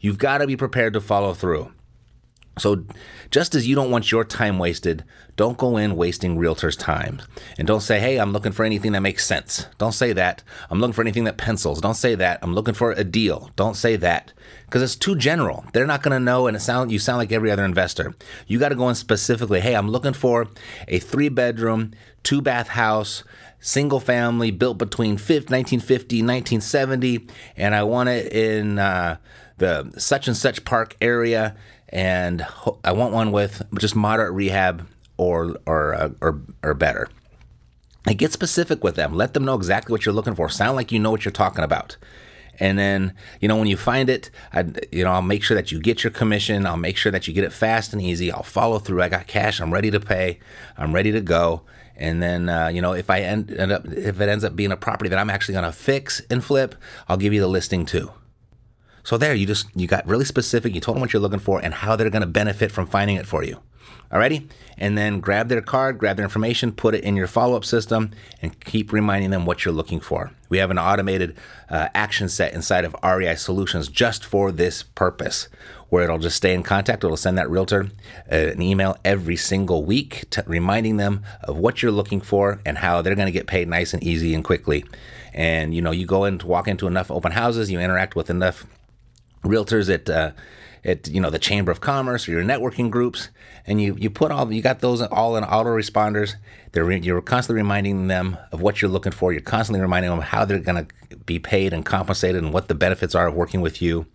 You've 0.00 0.18
got 0.18 0.38
to 0.38 0.46
be 0.46 0.56
prepared 0.56 0.92
to 0.94 1.00
follow 1.00 1.34
through. 1.34 1.72
So, 2.58 2.84
just 3.30 3.54
as 3.54 3.66
you 3.66 3.74
don't 3.74 3.90
want 3.90 4.12
your 4.12 4.24
time 4.24 4.58
wasted, 4.58 5.04
don't 5.36 5.58
go 5.58 5.76
in 5.76 5.96
wasting 5.96 6.36
realtors' 6.36 6.78
time. 6.78 7.20
And 7.58 7.66
don't 7.66 7.80
say, 7.80 7.98
hey, 7.98 8.18
I'm 8.18 8.32
looking 8.32 8.52
for 8.52 8.64
anything 8.64 8.92
that 8.92 9.00
makes 9.00 9.26
sense. 9.26 9.66
Don't 9.78 9.92
say 9.92 10.12
that. 10.12 10.44
I'm 10.70 10.80
looking 10.80 10.92
for 10.92 11.02
anything 11.02 11.24
that 11.24 11.36
pencils. 11.36 11.80
Don't 11.80 11.94
say 11.94 12.14
that. 12.14 12.38
I'm 12.42 12.54
looking 12.54 12.74
for 12.74 12.92
a 12.92 13.02
deal. 13.02 13.50
Don't 13.56 13.76
say 13.76 13.96
that. 13.96 14.32
Because 14.66 14.82
it's 14.82 14.94
too 14.94 15.16
general. 15.16 15.64
They're 15.72 15.86
not 15.86 16.02
going 16.02 16.12
to 16.12 16.24
know, 16.24 16.46
and 16.46 16.56
it 16.56 16.60
sound, 16.60 16.92
you 16.92 17.00
sound 17.00 17.18
like 17.18 17.32
every 17.32 17.50
other 17.50 17.64
investor. 17.64 18.14
You 18.46 18.60
got 18.60 18.68
to 18.68 18.76
go 18.76 18.88
in 18.88 18.94
specifically, 18.94 19.60
hey, 19.60 19.74
I'm 19.74 19.90
looking 19.90 20.12
for 20.12 20.46
a 20.86 21.00
three 21.00 21.28
bedroom, 21.28 21.92
two 22.22 22.40
bath 22.40 22.68
house, 22.68 23.24
single 23.58 23.98
family 23.98 24.50
built 24.50 24.78
between 24.78 25.12
1950 25.12 26.22
1970, 26.22 27.26
and 27.56 27.74
I 27.74 27.82
want 27.82 28.10
it 28.10 28.32
in 28.32 28.78
uh, 28.78 29.16
the 29.56 29.92
such 29.96 30.28
and 30.28 30.36
such 30.36 30.64
park 30.64 30.96
area 31.00 31.56
and 31.94 32.44
I 32.82 32.92
want 32.92 33.14
one 33.14 33.30
with 33.30 33.62
just 33.78 33.94
moderate 33.94 34.34
rehab 34.34 34.86
or 35.16 35.56
or 35.64 35.94
uh, 35.94 36.10
or, 36.20 36.42
or 36.62 36.74
better. 36.74 37.08
And 38.06 38.18
get 38.18 38.32
specific 38.32 38.84
with 38.84 38.96
them. 38.96 39.14
Let 39.14 39.32
them 39.32 39.46
know 39.46 39.54
exactly 39.54 39.92
what 39.92 40.04
you're 40.04 40.14
looking 40.14 40.34
for. 40.34 40.50
Sound 40.50 40.76
like 40.76 40.92
you 40.92 40.98
know 40.98 41.10
what 41.10 41.24
you're 41.24 41.32
talking 41.32 41.64
about. 41.64 41.96
And 42.60 42.78
then, 42.78 43.14
you 43.40 43.48
know, 43.48 43.56
when 43.56 43.66
you 43.66 43.78
find 43.78 44.10
it, 44.10 44.30
I, 44.52 44.66
you 44.92 45.04
know, 45.04 45.10
I'll 45.10 45.22
make 45.22 45.42
sure 45.42 45.54
that 45.56 45.72
you 45.72 45.80
get 45.80 46.04
your 46.04 46.10
commission. 46.10 46.66
I'll 46.66 46.76
make 46.76 46.98
sure 46.98 47.10
that 47.10 47.26
you 47.26 47.32
get 47.32 47.44
it 47.44 47.52
fast 47.52 47.92
and 47.94 48.02
easy. 48.02 48.30
I'll 48.30 48.42
follow 48.42 48.78
through. 48.78 49.02
I 49.02 49.08
got 49.08 49.26
cash. 49.26 49.58
I'm 49.58 49.72
ready 49.72 49.90
to 49.90 49.98
pay. 49.98 50.38
I'm 50.76 50.92
ready 50.94 51.12
to 51.12 51.20
go. 51.20 51.62
And 51.96 52.22
then, 52.22 52.48
uh, 52.48 52.68
you 52.68 52.82
know, 52.82 52.92
if 52.92 53.08
I 53.08 53.20
end, 53.20 53.50
end 53.50 53.72
up, 53.72 53.86
if 53.86 54.20
it 54.20 54.28
ends 54.28 54.44
up 54.44 54.54
being 54.54 54.70
a 54.70 54.76
property 54.76 55.08
that 55.08 55.18
I'm 55.18 55.30
actually 55.30 55.54
going 55.54 55.64
to 55.64 55.72
fix 55.72 56.20
and 56.28 56.44
flip, 56.44 56.74
I'll 57.08 57.16
give 57.16 57.32
you 57.32 57.40
the 57.40 57.48
listing 57.48 57.86
too. 57.86 58.12
So 59.04 59.18
there, 59.18 59.34
you 59.34 59.46
just 59.46 59.68
you 59.76 59.86
got 59.86 60.06
really 60.06 60.24
specific. 60.24 60.74
You 60.74 60.80
told 60.80 60.96
them 60.96 61.00
what 61.02 61.12
you're 61.12 61.22
looking 61.22 61.38
for 61.38 61.60
and 61.60 61.74
how 61.74 61.94
they're 61.94 62.10
going 62.10 62.22
to 62.22 62.26
benefit 62.26 62.72
from 62.72 62.86
finding 62.86 63.16
it 63.16 63.26
for 63.26 63.44
you. 63.44 63.60
Alrighty, 64.10 64.48
and 64.78 64.96
then 64.96 65.20
grab 65.20 65.48
their 65.48 65.60
card, 65.60 65.98
grab 65.98 66.16
their 66.16 66.24
information, 66.24 66.72
put 66.72 66.94
it 66.94 67.02
in 67.02 67.16
your 67.16 67.26
follow-up 67.26 67.64
system, 67.64 68.12
and 68.40 68.58
keep 68.60 68.92
reminding 68.92 69.30
them 69.30 69.44
what 69.44 69.64
you're 69.64 69.74
looking 69.74 69.98
for. 69.98 70.30
We 70.48 70.58
have 70.58 70.70
an 70.70 70.78
automated 70.78 71.36
uh, 71.68 71.88
action 71.94 72.28
set 72.28 72.54
inside 72.54 72.84
of 72.84 72.94
REI 73.02 73.34
Solutions 73.34 73.88
just 73.88 74.24
for 74.24 74.52
this 74.52 74.84
purpose, 74.84 75.48
where 75.88 76.04
it'll 76.04 76.18
just 76.18 76.36
stay 76.36 76.54
in 76.54 76.62
contact. 76.62 77.02
It'll 77.02 77.16
send 77.16 77.36
that 77.38 77.50
realtor 77.50 77.88
uh, 78.30 78.34
an 78.34 78.62
email 78.62 78.96
every 79.04 79.36
single 79.36 79.84
week, 79.84 80.24
to, 80.30 80.44
reminding 80.46 80.96
them 80.96 81.24
of 81.42 81.56
what 81.56 81.82
you're 81.82 81.92
looking 81.92 82.20
for 82.20 82.60
and 82.64 82.78
how 82.78 83.02
they're 83.02 83.16
going 83.16 83.26
to 83.26 83.32
get 83.32 83.48
paid 83.48 83.68
nice 83.68 83.92
and 83.92 84.02
easy 84.04 84.32
and 84.34 84.44
quickly. 84.44 84.84
And 85.32 85.74
you 85.74 85.82
know, 85.82 85.90
you 85.90 86.06
go 86.06 86.30
to 86.30 86.46
walk 86.46 86.68
into 86.68 86.86
enough 86.86 87.10
open 87.10 87.32
houses, 87.32 87.70
you 87.70 87.80
interact 87.80 88.14
with 88.14 88.30
enough 88.30 88.64
realtors 89.44 89.92
at 89.92 90.08
uh, 90.10 90.32
at 90.84 91.08
you 91.08 91.20
know 91.20 91.30
the 91.30 91.38
chamber 91.38 91.72
of 91.72 91.80
commerce 91.80 92.28
or 92.28 92.32
your 92.32 92.42
networking 92.42 92.90
groups 92.90 93.30
and 93.66 93.80
you 93.80 93.96
you 93.98 94.10
put 94.10 94.30
all 94.30 94.52
you 94.52 94.62
got 94.62 94.80
those 94.80 95.00
all 95.00 95.36
in 95.36 95.44
autoresponders. 95.44 96.34
They're 96.72 96.90
you're 96.90 97.20
constantly 97.22 97.62
reminding 97.62 98.08
them 98.08 98.36
of 98.52 98.60
what 98.60 98.82
you're 98.82 98.90
looking 98.90 99.12
for. 99.12 99.32
You're 99.32 99.40
constantly 99.40 99.80
reminding 99.80 100.10
them 100.10 100.20
how 100.20 100.44
they're 100.44 100.58
going 100.58 100.86
to 100.86 101.16
be 101.16 101.38
paid 101.38 101.72
and 101.72 101.84
compensated 101.84 102.42
and 102.42 102.52
what 102.52 102.68
the 102.68 102.74
benefits 102.74 103.14
are 103.14 103.28
of 103.28 103.34
working 103.34 103.60
with 103.60 103.80
you. 103.80 104.06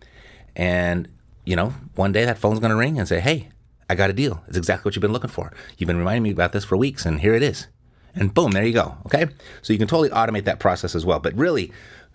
And 0.54 1.08
you 1.44 1.56
know 1.56 1.74
one 1.94 2.12
day 2.12 2.24
that 2.24 2.38
phone's 2.38 2.60
going 2.60 2.70
to 2.70 2.76
ring 2.76 2.98
and 2.98 3.08
say 3.08 3.18
hey 3.18 3.48
i 3.88 3.94
got 3.94 4.10
a 4.10 4.12
deal. 4.12 4.44
It's 4.46 4.56
exactly 4.56 4.88
what 4.88 4.94
you've 4.94 5.00
been 5.00 5.12
looking 5.12 5.30
for. 5.30 5.52
You've 5.76 5.88
been 5.88 5.98
reminding 5.98 6.22
me 6.22 6.30
about 6.30 6.52
this 6.52 6.64
for 6.64 6.76
weeks 6.76 7.04
and 7.04 7.20
here 7.20 7.34
it 7.34 7.42
is. 7.42 7.66
And 8.14 8.32
boom 8.32 8.52
there 8.52 8.64
you 8.64 8.72
go 8.72 8.96
okay? 9.06 9.26
So 9.62 9.72
you 9.72 9.78
can 9.78 9.88
totally 9.88 10.10
automate 10.10 10.44
that 10.44 10.60
process 10.60 10.94
as 10.94 11.04
well. 11.04 11.18
But 11.18 11.34
really 11.34 11.72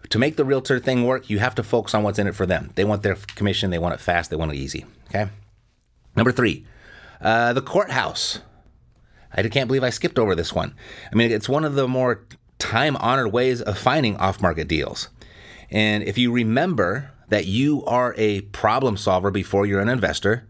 to 0.09 0.19
make 0.19 0.35
the 0.35 0.45
realtor 0.45 0.79
thing 0.79 1.05
work, 1.05 1.29
you 1.29 1.39
have 1.39 1.55
to 1.55 1.63
focus 1.63 1.93
on 1.93 2.03
what's 2.03 2.19
in 2.19 2.27
it 2.27 2.35
for 2.35 2.45
them. 2.45 2.71
They 2.75 2.83
want 2.83 3.03
their 3.03 3.15
commission, 3.35 3.69
they 3.69 3.79
want 3.79 3.93
it 3.93 3.99
fast, 3.99 4.29
they 4.29 4.35
want 4.35 4.51
it 4.51 4.57
easy. 4.57 4.85
Okay. 5.09 5.29
Number 6.15 6.31
three, 6.31 6.65
uh, 7.21 7.53
the 7.53 7.61
courthouse. 7.61 8.39
I 9.33 9.43
can't 9.43 9.67
believe 9.67 9.83
I 9.83 9.89
skipped 9.89 10.17
over 10.17 10.33
this 10.33 10.53
one. 10.53 10.73
I 11.11 11.15
mean, 11.15 11.31
it's 11.31 11.49
one 11.49 11.65
of 11.65 11.75
the 11.75 11.87
more 11.87 12.25
time 12.57 12.95
honored 12.97 13.33
ways 13.33 13.61
of 13.61 13.77
finding 13.77 14.15
off 14.17 14.41
market 14.41 14.67
deals. 14.67 15.09
And 15.69 16.03
if 16.03 16.17
you 16.17 16.31
remember 16.31 17.11
that 17.29 17.45
you 17.45 17.83
are 17.85 18.15
a 18.17 18.41
problem 18.41 18.95
solver 18.95 19.31
before 19.31 19.65
you're 19.65 19.81
an 19.81 19.89
investor, 19.89 20.47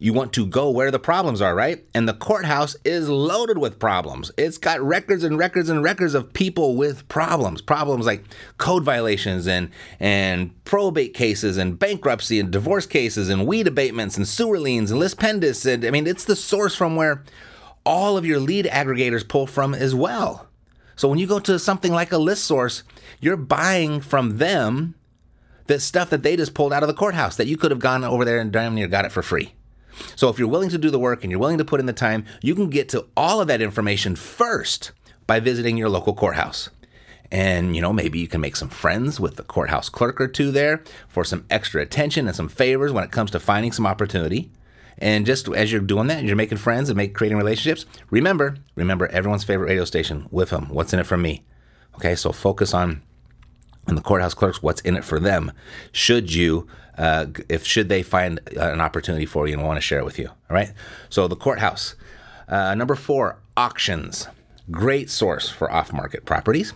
you 0.00 0.12
want 0.12 0.32
to 0.34 0.46
go 0.46 0.70
where 0.70 0.90
the 0.90 0.98
problems 0.98 1.42
are, 1.42 1.54
right? 1.54 1.84
And 1.94 2.08
the 2.08 2.14
courthouse 2.14 2.76
is 2.84 3.08
loaded 3.08 3.58
with 3.58 3.78
problems. 3.78 4.30
It's 4.36 4.58
got 4.58 4.80
records 4.80 5.24
and 5.24 5.38
records 5.38 5.68
and 5.68 5.82
records 5.82 6.14
of 6.14 6.32
people 6.32 6.76
with 6.76 7.08
problems. 7.08 7.60
Problems 7.60 8.06
like 8.06 8.24
code 8.58 8.84
violations 8.84 9.48
and 9.48 9.70
and 9.98 10.64
probate 10.64 11.14
cases 11.14 11.56
and 11.56 11.78
bankruptcy 11.78 12.38
and 12.38 12.50
divorce 12.50 12.86
cases 12.86 13.28
and 13.28 13.46
weed 13.46 13.66
abatements 13.66 14.16
and 14.16 14.28
sewer 14.28 14.58
liens 14.58 14.90
and 14.90 15.00
lis 15.00 15.14
pendens. 15.14 15.66
And 15.66 15.84
I 15.84 15.90
mean, 15.90 16.06
it's 16.06 16.24
the 16.24 16.36
source 16.36 16.74
from 16.74 16.94
where 16.94 17.24
all 17.84 18.16
of 18.16 18.24
your 18.24 18.38
lead 18.38 18.66
aggregators 18.66 19.26
pull 19.26 19.46
from 19.46 19.74
as 19.74 19.94
well. 19.94 20.46
So 20.94 21.08
when 21.08 21.18
you 21.18 21.26
go 21.26 21.38
to 21.40 21.58
something 21.58 21.92
like 21.92 22.12
a 22.12 22.18
list 22.18 22.44
source, 22.44 22.82
you're 23.20 23.36
buying 23.36 24.00
from 24.00 24.38
them 24.38 24.94
the 25.66 25.78
stuff 25.78 26.10
that 26.10 26.22
they 26.22 26.36
just 26.36 26.54
pulled 26.54 26.72
out 26.72 26.82
of 26.82 26.88
the 26.88 26.94
courthouse 26.94 27.36
that 27.36 27.46
you 27.46 27.56
could 27.56 27.70
have 27.70 27.80
gone 27.80 28.02
over 28.02 28.24
there 28.24 28.40
and 28.40 28.50
damn 28.50 28.74
near 28.74 28.88
got 28.88 29.04
it 29.04 29.12
for 29.12 29.22
free. 29.22 29.54
So 30.16 30.28
if 30.28 30.38
you're 30.38 30.48
willing 30.48 30.70
to 30.70 30.78
do 30.78 30.90
the 30.90 30.98
work 30.98 31.22
and 31.22 31.30
you're 31.30 31.40
willing 31.40 31.58
to 31.58 31.64
put 31.64 31.80
in 31.80 31.86
the 31.86 31.92
time, 31.92 32.24
you 32.42 32.54
can 32.54 32.70
get 32.70 32.88
to 32.90 33.06
all 33.16 33.40
of 33.40 33.48
that 33.48 33.62
information 33.62 34.16
first 34.16 34.92
by 35.26 35.40
visiting 35.40 35.76
your 35.76 35.88
local 35.88 36.14
courthouse. 36.14 36.70
And, 37.30 37.76
you 37.76 37.82
know, 37.82 37.92
maybe 37.92 38.18
you 38.18 38.28
can 38.28 38.40
make 38.40 38.56
some 38.56 38.70
friends 38.70 39.20
with 39.20 39.36
the 39.36 39.42
courthouse 39.42 39.88
clerk 39.88 40.20
or 40.20 40.28
two 40.28 40.50
there 40.50 40.82
for 41.08 41.24
some 41.24 41.44
extra 41.50 41.82
attention 41.82 42.26
and 42.26 42.34
some 42.34 42.48
favors 42.48 42.92
when 42.92 43.04
it 43.04 43.10
comes 43.10 43.30
to 43.32 43.40
finding 43.40 43.72
some 43.72 43.86
opportunity. 43.86 44.50
And 44.96 45.26
just 45.26 45.48
as 45.48 45.70
you're 45.70 45.80
doing 45.80 46.08
that, 46.08 46.24
you're 46.24 46.36
making 46.36 46.58
friends 46.58 46.88
and 46.88 46.96
make 46.96 47.14
creating 47.14 47.38
relationships. 47.38 47.86
Remember, 48.10 48.56
remember 48.74 49.06
everyone's 49.08 49.44
favorite 49.44 49.68
radio 49.68 49.84
station, 49.84 50.28
WIFM. 50.32 50.70
What's 50.70 50.92
in 50.92 50.98
it 50.98 51.06
for 51.06 51.16
me? 51.16 51.44
Okay, 51.96 52.14
so 52.14 52.32
focus 52.32 52.74
on 52.74 53.02
on 53.88 53.94
the 53.94 54.02
courthouse 54.02 54.34
clerks. 54.34 54.62
What's 54.62 54.80
in 54.82 54.96
it 54.96 55.04
for 55.04 55.18
them? 55.18 55.52
Should 55.92 56.32
you 56.32 56.68
uh, 56.98 57.26
if 57.48 57.64
should 57.64 57.88
they 57.88 58.02
find 58.02 58.40
uh, 58.56 58.72
an 58.72 58.80
opportunity 58.80 59.24
for 59.24 59.46
you 59.46 59.54
and 59.54 59.64
want 59.64 59.76
to 59.76 59.80
share 59.80 60.00
it 60.00 60.04
with 60.04 60.18
you. 60.18 60.26
All 60.26 60.54
right. 60.54 60.72
So 61.08 61.28
the 61.28 61.36
courthouse. 61.36 61.94
Uh, 62.48 62.74
number 62.74 62.96
four, 62.96 63.38
auctions. 63.56 64.26
Great 64.70 65.08
source 65.08 65.48
for 65.48 65.70
off-market 65.70 66.24
properties. 66.24 66.74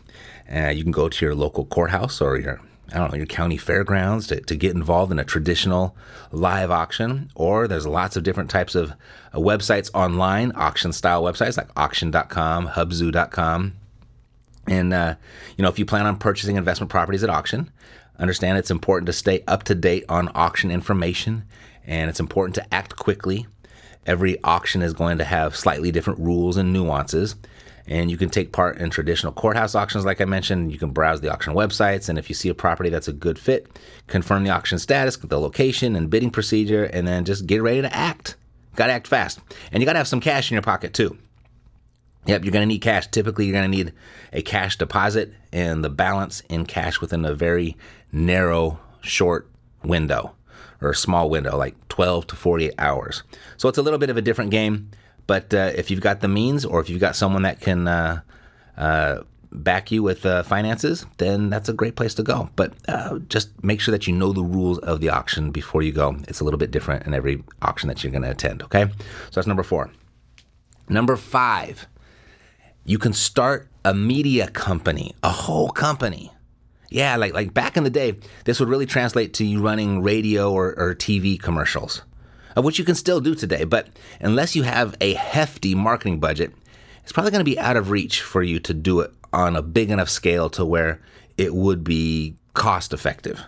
Uh, 0.54 0.68
you 0.68 0.82
can 0.82 0.92
go 0.92 1.08
to 1.08 1.24
your 1.24 1.34
local 1.34 1.64
courthouse 1.64 2.20
or 2.20 2.38
your 2.38 2.60
I 2.94 2.98
don't 2.98 3.10
know 3.10 3.16
your 3.16 3.26
county 3.26 3.56
fairgrounds 3.56 4.26
to, 4.26 4.40
to 4.40 4.54
get 4.54 4.74
involved 4.74 5.10
in 5.12 5.18
a 5.18 5.24
traditional 5.24 5.96
live 6.30 6.70
auction. 6.70 7.30
Or 7.34 7.66
there's 7.66 7.86
lots 7.86 8.16
of 8.16 8.22
different 8.22 8.50
types 8.50 8.74
of 8.74 8.92
uh, 9.32 9.38
websites 9.38 9.90
online, 9.94 10.52
auction 10.54 10.92
style 10.92 11.22
websites 11.22 11.56
like 11.56 11.70
auction.com, 11.74 12.68
hubzu.com. 12.68 13.72
And 14.66 14.92
uh, 14.92 15.16
you 15.56 15.62
know, 15.62 15.68
if 15.68 15.78
you 15.78 15.84
plan 15.84 16.06
on 16.06 16.16
purchasing 16.16 16.56
investment 16.56 16.90
properties 16.90 17.24
at 17.24 17.30
auction, 17.30 17.70
Understand 18.18 18.58
it's 18.58 18.70
important 18.70 19.06
to 19.06 19.12
stay 19.12 19.42
up 19.48 19.64
to 19.64 19.74
date 19.74 20.04
on 20.08 20.30
auction 20.34 20.70
information 20.70 21.44
and 21.84 22.08
it's 22.08 22.20
important 22.20 22.54
to 22.54 22.74
act 22.74 22.94
quickly. 22.96 23.46
Every 24.06 24.40
auction 24.44 24.82
is 24.82 24.92
going 24.92 25.18
to 25.18 25.24
have 25.24 25.56
slightly 25.56 25.90
different 25.90 26.20
rules 26.20 26.56
and 26.56 26.72
nuances. 26.72 27.34
And 27.88 28.12
you 28.12 28.16
can 28.16 28.30
take 28.30 28.52
part 28.52 28.78
in 28.78 28.90
traditional 28.90 29.32
courthouse 29.32 29.74
auctions, 29.74 30.04
like 30.04 30.20
I 30.20 30.24
mentioned. 30.24 30.70
You 30.70 30.78
can 30.78 30.90
browse 30.90 31.20
the 31.20 31.32
auction 31.32 31.52
websites, 31.52 32.08
and 32.08 32.16
if 32.16 32.28
you 32.28 32.34
see 32.34 32.48
a 32.48 32.54
property 32.54 32.90
that's 32.90 33.08
a 33.08 33.12
good 33.12 33.40
fit, 33.40 33.66
confirm 34.06 34.44
the 34.44 34.50
auction 34.50 34.78
status, 34.78 35.16
the 35.16 35.40
location, 35.40 35.96
and 35.96 36.08
bidding 36.08 36.30
procedure, 36.30 36.84
and 36.84 37.08
then 37.08 37.24
just 37.24 37.44
get 37.44 37.60
ready 37.60 37.82
to 37.82 37.92
act. 37.92 38.36
Got 38.76 38.86
to 38.86 38.92
act 38.92 39.08
fast. 39.08 39.40
And 39.72 39.82
you 39.82 39.84
got 39.84 39.94
to 39.94 39.98
have 39.98 40.06
some 40.06 40.20
cash 40.20 40.48
in 40.48 40.54
your 40.54 40.62
pocket, 40.62 40.94
too. 40.94 41.18
Yep, 42.26 42.44
you're 42.44 42.52
going 42.52 42.62
to 42.62 42.72
need 42.72 42.80
cash. 42.80 43.08
Typically, 43.08 43.46
you're 43.46 43.54
going 43.54 43.70
to 43.70 43.76
need 43.76 43.92
a 44.32 44.42
cash 44.42 44.76
deposit 44.78 45.32
and 45.52 45.84
the 45.84 45.90
balance 45.90 46.42
in 46.48 46.66
cash 46.66 47.00
within 47.00 47.24
a 47.24 47.34
very 47.34 47.76
narrow, 48.12 48.78
short 49.00 49.50
window 49.82 50.34
or 50.80 50.90
a 50.90 50.94
small 50.94 51.30
window, 51.30 51.56
like 51.56 51.76
12 51.88 52.28
to 52.28 52.36
48 52.36 52.74
hours. 52.78 53.22
So 53.56 53.68
it's 53.68 53.78
a 53.78 53.82
little 53.82 53.98
bit 53.98 54.10
of 54.10 54.16
a 54.16 54.22
different 54.22 54.50
game. 54.50 54.90
But 55.26 55.54
uh, 55.54 55.72
if 55.74 55.90
you've 55.90 56.00
got 56.00 56.20
the 56.20 56.28
means 56.28 56.64
or 56.64 56.80
if 56.80 56.90
you've 56.90 57.00
got 57.00 57.16
someone 57.16 57.42
that 57.42 57.60
can 57.60 57.86
uh, 57.86 58.20
uh, 58.76 59.20
back 59.52 59.90
you 59.90 60.02
with 60.02 60.26
uh, 60.26 60.42
finances, 60.42 61.06
then 61.18 61.50
that's 61.50 61.68
a 61.68 61.72
great 61.72 61.94
place 61.94 62.14
to 62.14 62.22
go. 62.22 62.50
But 62.56 62.74
uh, 62.88 63.18
just 63.28 63.62
make 63.62 63.80
sure 63.80 63.92
that 63.92 64.06
you 64.06 64.14
know 64.14 64.32
the 64.32 64.42
rules 64.42 64.78
of 64.78 65.00
the 65.00 65.08
auction 65.08 65.50
before 65.50 65.82
you 65.82 65.92
go. 65.92 66.16
It's 66.28 66.40
a 66.40 66.44
little 66.44 66.58
bit 66.58 66.70
different 66.70 67.06
in 67.06 67.14
every 67.14 67.44
auction 67.62 67.88
that 67.88 68.02
you're 68.02 68.10
going 68.10 68.22
to 68.22 68.30
attend, 68.30 68.62
okay? 68.62 68.86
So 68.86 69.34
that's 69.34 69.46
number 69.46 69.62
four. 69.62 69.90
Number 70.88 71.16
five, 71.16 71.86
you 72.84 72.98
can 72.98 73.12
start 73.12 73.68
a 73.84 73.94
media 73.94 74.48
company, 74.48 75.14
a 75.22 75.30
whole 75.30 75.70
company. 75.70 76.32
Yeah, 76.90 77.16
like 77.16 77.32
like 77.32 77.54
back 77.54 77.76
in 77.76 77.84
the 77.84 77.90
day, 77.90 78.18
this 78.44 78.60
would 78.60 78.68
really 78.68 78.86
translate 78.86 79.32
to 79.34 79.44
you 79.44 79.62
running 79.62 80.02
radio 80.02 80.52
or, 80.52 80.74
or 80.78 80.94
TV 80.94 81.40
commercials, 81.40 82.02
which 82.56 82.78
you 82.78 82.84
can 82.84 82.94
still 82.94 83.20
do 83.20 83.34
today. 83.34 83.64
But 83.64 83.88
unless 84.20 84.54
you 84.54 84.64
have 84.64 84.94
a 85.00 85.14
hefty 85.14 85.74
marketing 85.74 86.20
budget, 86.20 86.52
it's 87.02 87.12
probably 87.12 87.30
going 87.30 87.44
to 87.44 87.50
be 87.50 87.58
out 87.58 87.76
of 87.76 87.90
reach 87.90 88.20
for 88.20 88.42
you 88.42 88.60
to 88.60 88.74
do 88.74 89.00
it 89.00 89.12
on 89.32 89.56
a 89.56 89.62
big 89.62 89.90
enough 89.90 90.10
scale 90.10 90.50
to 90.50 90.64
where 90.64 91.00
it 91.38 91.54
would 91.54 91.82
be 91.82 92.36
cost 92.52 92.92
effective. 92.92 93.42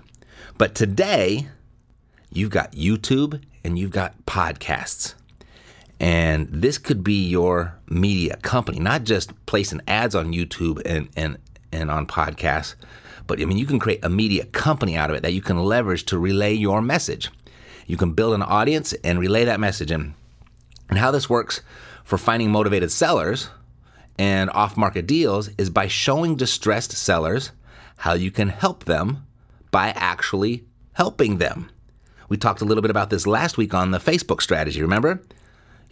But 0.57 0.75
today, 0.75 1.49
you've 2.33 2.51
got 2.51 2.73
YouTube 2.73 3.43
and 3.63 3.79
you've 3.79 3.91
got 3.91 4.15
podcasts. 4.27 5.15
And 6.01 6.49
this 6.51 6.79
could 6.79 7.05
be 7.05 7.27
your 7.27 7.79
media 7.89 8.37
company, 8.39 8.81
not 8.81 9.05
just 9.05 9.33
placing 9.47 9.81
ads 9.87 10.15
on 10.15 10.33
YouTube 10.33 10.83
and, 10.85 11.09
and, 11.17 11.39
and 11.73 11.91
on 11.91 12.07
podcasts, 12.07 12.75
but 13.27 13.41
I 13.41 13.45
mean, 13.45 13.59
you 13.59 13.67
can 13.67 13.79
create 13.79 14.05
a 14.05 14.09
media 14.09 14.45
company 14.47 14.97
out 14.97 15.11
of 15.11 15.17
it 15.17 15.23
that 15.23 15.33
you 15.33 15.41
can 15.41 15.65
leverage 15.65 16.05
to 16.07 16.19
relay 16.19 16.53
your 16.53 16.83
message. 16.83 17.31
You 17.87 17.97
can 17.97 18.13
build 18.13 18.35
an 18.35 18.43
audience 18.43 18.93
and 19.05 19.19
relay 19.19 19.45
that 19.45 19.61
message. 19.61 19.91
And, 19.91 20.15
and 20.89 20.99
how 20.99 21.11
this 21.11 21.31
works 21.31 21.63
for 22.03 22.19
finding 22.19 22.51
motivated 22.51 22.91
sellers 22.91 23.51
and 24.19 24.51
off 24.51 24.77
market 24.77 25.07
deals 25.07 25.49
is 25.59 25.71
by 25.71 25.89
showing 25.89 26.37
distressed 26.37 26.93
sellers 26.93 27.53
how 27.99 28.13
you 28.13 28.31
can 28.31 28.49
help 28.49 28.85
them 28.85 29.27
by 29.71 29.89
actually 29.97 30.65
helping 30.93 31.39
them. 31.39 31.71
We 32.29 32.37
talked 32.37 32.61
a 32.61 32.65
little 32.65 32.83
bit 32.83 32.91
about 32.91 33.11
this 33.11 33.27
last 33.27 33.57
week 33.57 33.75
on 33.75 33.91
the 33.91 33.99
Facebook 33.99 34.41
strategy, 34.41 34.83
remember? 34.83 35.23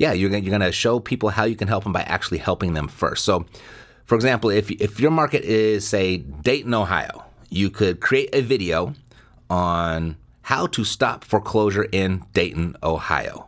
Yeah, 0.03 0.15
you're, 0.15 0.31
you're 0.33 0.51
going 0.51 0.63
to 0.63 0.73
show 0.73 0.99
people 0.99 1.29
how 1.29 1.45
you 1.45 1.55
can 1.55 1.69
help 1.69 1.85
them 1.85 1.93
by 1.93 2.03
actually 2.03 2.39
helping 2.39 2.75
them 2.75 2.89
first. 2.89 3.25
So, 3.25 3.47
for 4.05 4.17
example, 4.17 4.51
if, 4.51 4.69
if 4.69 4.99
your 4.99 5.13
market 5.13 5.45
is, 5.45 5.87
say, 5.87 6.17
Dayton, 6.17 6.75
Ohio, 6.75 7.25
you 7.51 7.71
could 7.71 8.01
create 8.01 8.31
a 8.33 8.41
video 8.41 8.95
on 9.49 10.17
how 10.43 10.67
to 10.67 10.83
stop 10.83 11.23
foreclosure 11.23 11.87
in 11.93 12.25
Dayton, 12.33 12.75
Ohio. 12.83 13.47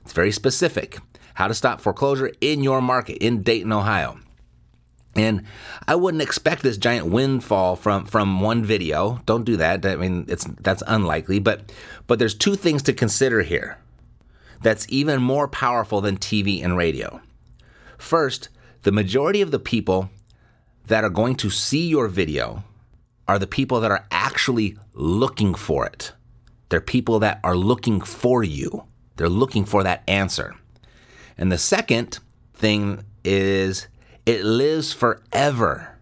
It's 0.00 0.12
very 0.12 0.32
specific. 0.32 0.98
How 1.34 1.46
to 1.46 1.54
stop 1.54 1.80
foreclosure 1.80 2.32
in 2.40 2.64
your 2.64 2.80
market 2.82 3.18
in 3.18 3.44
Dayton, 3.44 3.72
Ohio. 3.72 4.18
And 5.14 5.44
I 5.86 5.94
wouldn't 5.94 6.22
expect 6.24 6.64
this 6.64 6.78
giant 6.78 7.06
windfall 7.12 7.76
from 7.76 8.06
from 8.06 8.40
one 8.40 8.64
video. 8.64 9.20
Don't 9.24 9.44
do 9.44 9.56
that. 9.58 9.86
I 9.86 9.94
mean, 9.94 10.24
it's 10.26 10.46
that's 10.62 10.82
unlikely, 10.88 11.38
but 11.38 11.70
but 12.08 12.18
there's 12.18 12.34
two 12.34 12.56
things 12.56 12.82
to 12.84 12.92
consider 12.92 13.42
here. 13.42 13.78
That's 14.62 14.86
even 14.88 15.22
more 15.22 15.48
powerful 15.48 16.00
than 16.00 16.16
TV 16.16 16.62
and 16.62 16.76
radio. 16.76 17.20
First, 17.98 18.48
the 18.82 18.92
majority 18.92 19.42
of 19.42 19.50
the 19.50 19.58
people 19.58 20.10
that 20.86 21.04
are 21.04 21.10
going 21.10 21.36
to 21.36 21.50
see 21.50 21.88
your 21.88 22.08
video 22.08 22.64
are 23.28 23.38
the 23.38 23.46
people 23.46 23.80
that 23.80 23.90
are 23.90 24.06
actually 24.10 24.76
looking 24.94 25.54
for 25.54 25.86
it. 25.86 26.12
They're 26.68 26.80
people 26.80 27.18
that 27.20 27.40
are 27.44 27.56
looking 27.56 28.00
for 28.00 28.42
you. 28.42 28.84
They're 29.16 29.28
looking 29.28 29.64
for 29.64 29.82
that 29.82 30.02
answer. 30.08 30.54
And 31.36 31.52
the 31.52 31.58
second 31.58 32.18
thing 32.54 33.04
is 33.24 33.88
it 34.26 34.44
lives 34.44 34.92
forever. 34.92 35.98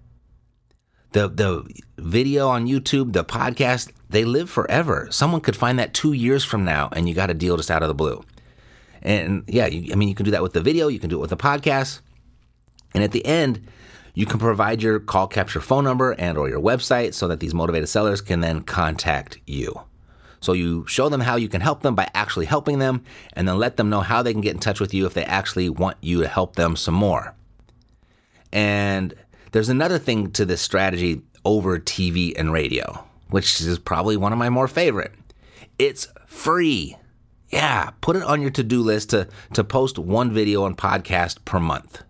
The 1.13 1.29
the 1.29 1.69
video 1.99 2.49
on 2.49 2.67
YouTube, 2.67 3.13
the 3.13 3.25
podcast, 3.25 3.91
they 4.09 4.25
live 4.25 4.49
forever. 4.49 5.09
Someone 5.11 5.41
could 5.41 5.57
find 5.57 5.79
that 5.79 5.93
2 5.93 6.13
years 6.13 6.45
from 6.45 6.65
now 6.65 6.89
and 6.93 7.09
you 7.09 7.15
got 7.15 7.31
a 7.31 7.35
deal 7.35 7.57
just 7.57 7.71
out 7.71 7.83
of 7.83 7.89
the 7.89 7.95
blue. 7.95 8.25
And 9.03 9.45
yeah, 9.47 9.67
you, 9.67 9.93
I 9.93 9.97
mean 9.97 10.09
you 10.09 10.15
can 10.15 10.25
do 10.25 10.31
that 10.33 10.43
with 10.43 10.53
the 10.53 10.61
video, 10.61 10.89
you 10.89 10.99
can 10.99 11.11
do 11.11 11.17
it 11.17 11.21
with 11.21 11.31
the 11.31 11.37
podcast. 11.37 12.01
And 12.95 13.05
at 13.05 13.13
the 13.13 13.25
end, 13.25 13.67
you 14.15 14.27
can 14.27 14.39
provide 14.41 14.83
your 14.83 14.99
call 14.99 15.29
capture 15.29 15.61
phone 15.61 15.85
number 15.85 16.13
and 16.13 16.37
or 16.37 16.49
your 16.49 16.61
website 16.61 17.15
so 17.15 17.29
that 17.29 17.41
these 17.41 17.55
motivated 17.55 17.89
sellers 17.89 18.21
can 18.21 18.41
then 18.41 18.63
contact 18.63 19.39
you. 19.47 19.83
So 20.41 20.53
you 20.53 20.87
show 20.87 21.09
them 21.09 21.21
how 21.21 21.37
you 21.37 21.49
can 21.49 21.61
help 21.61 21.83
them 21.83 21.95
by 21.95 22.09
actually 22.15 22.47
helping 22.47 22.79
them 22.79 23.05
and 23.35 23.47
then 23.47 23.59
let 23.59 23.77
them 23.77 23.91
know 23.91 24.01
how 24.01 24.23
they 24.23 24.33
can 24.33 24.41
get 24.41 24.55
in 24.55 24.61
touch 24.61 24.81
with 24.81 24.95
you 24.95 25.07
if 25.07 25.15
they 25.15 25.25
actually 25.25 25.69
want 25.69 25.99
you 26.01 26.23
to 26.23 26.29
help 26.29 26.57
them 26.57 26.77
some 26.77 26.95
more. 26.95 27.35
And 28.53 29.15
there's 29.53 29.69
another 29.69 29.99
thing 29.99 30.31
to 30.33 30.45
this 30.45 30.63
strategy 30.63 31.23
over 31.45 31.79
TV 31.79 32.33
and 32.39 32.53
radio, 32.53 33.05
which 33.29 33.61
is 33.61 33.79
probably 33.79 34.17
one 34.17 34.33
of 34.33 34.39
my 34.39 34.49
more 34.49 34.69
favorite. 34.69 35.13
It's 35.79 36.09
free. 36.27 36.97
Yeah, 37.51 37.91
put 38.01 38.17
it 38.17 38.23
on 38.23 38.41
your 38.41 38.51
to-do 38.51 38.81
list 38.81 39.11
to 39.11 39.29
to 39.55 39.65
post 39.65 39.99
one 39.99 40.33
video 40.33 40.67
and 40.67 40.77
podcast 40.77 41.45
per 41.45 41.59
month. 41.59 42.03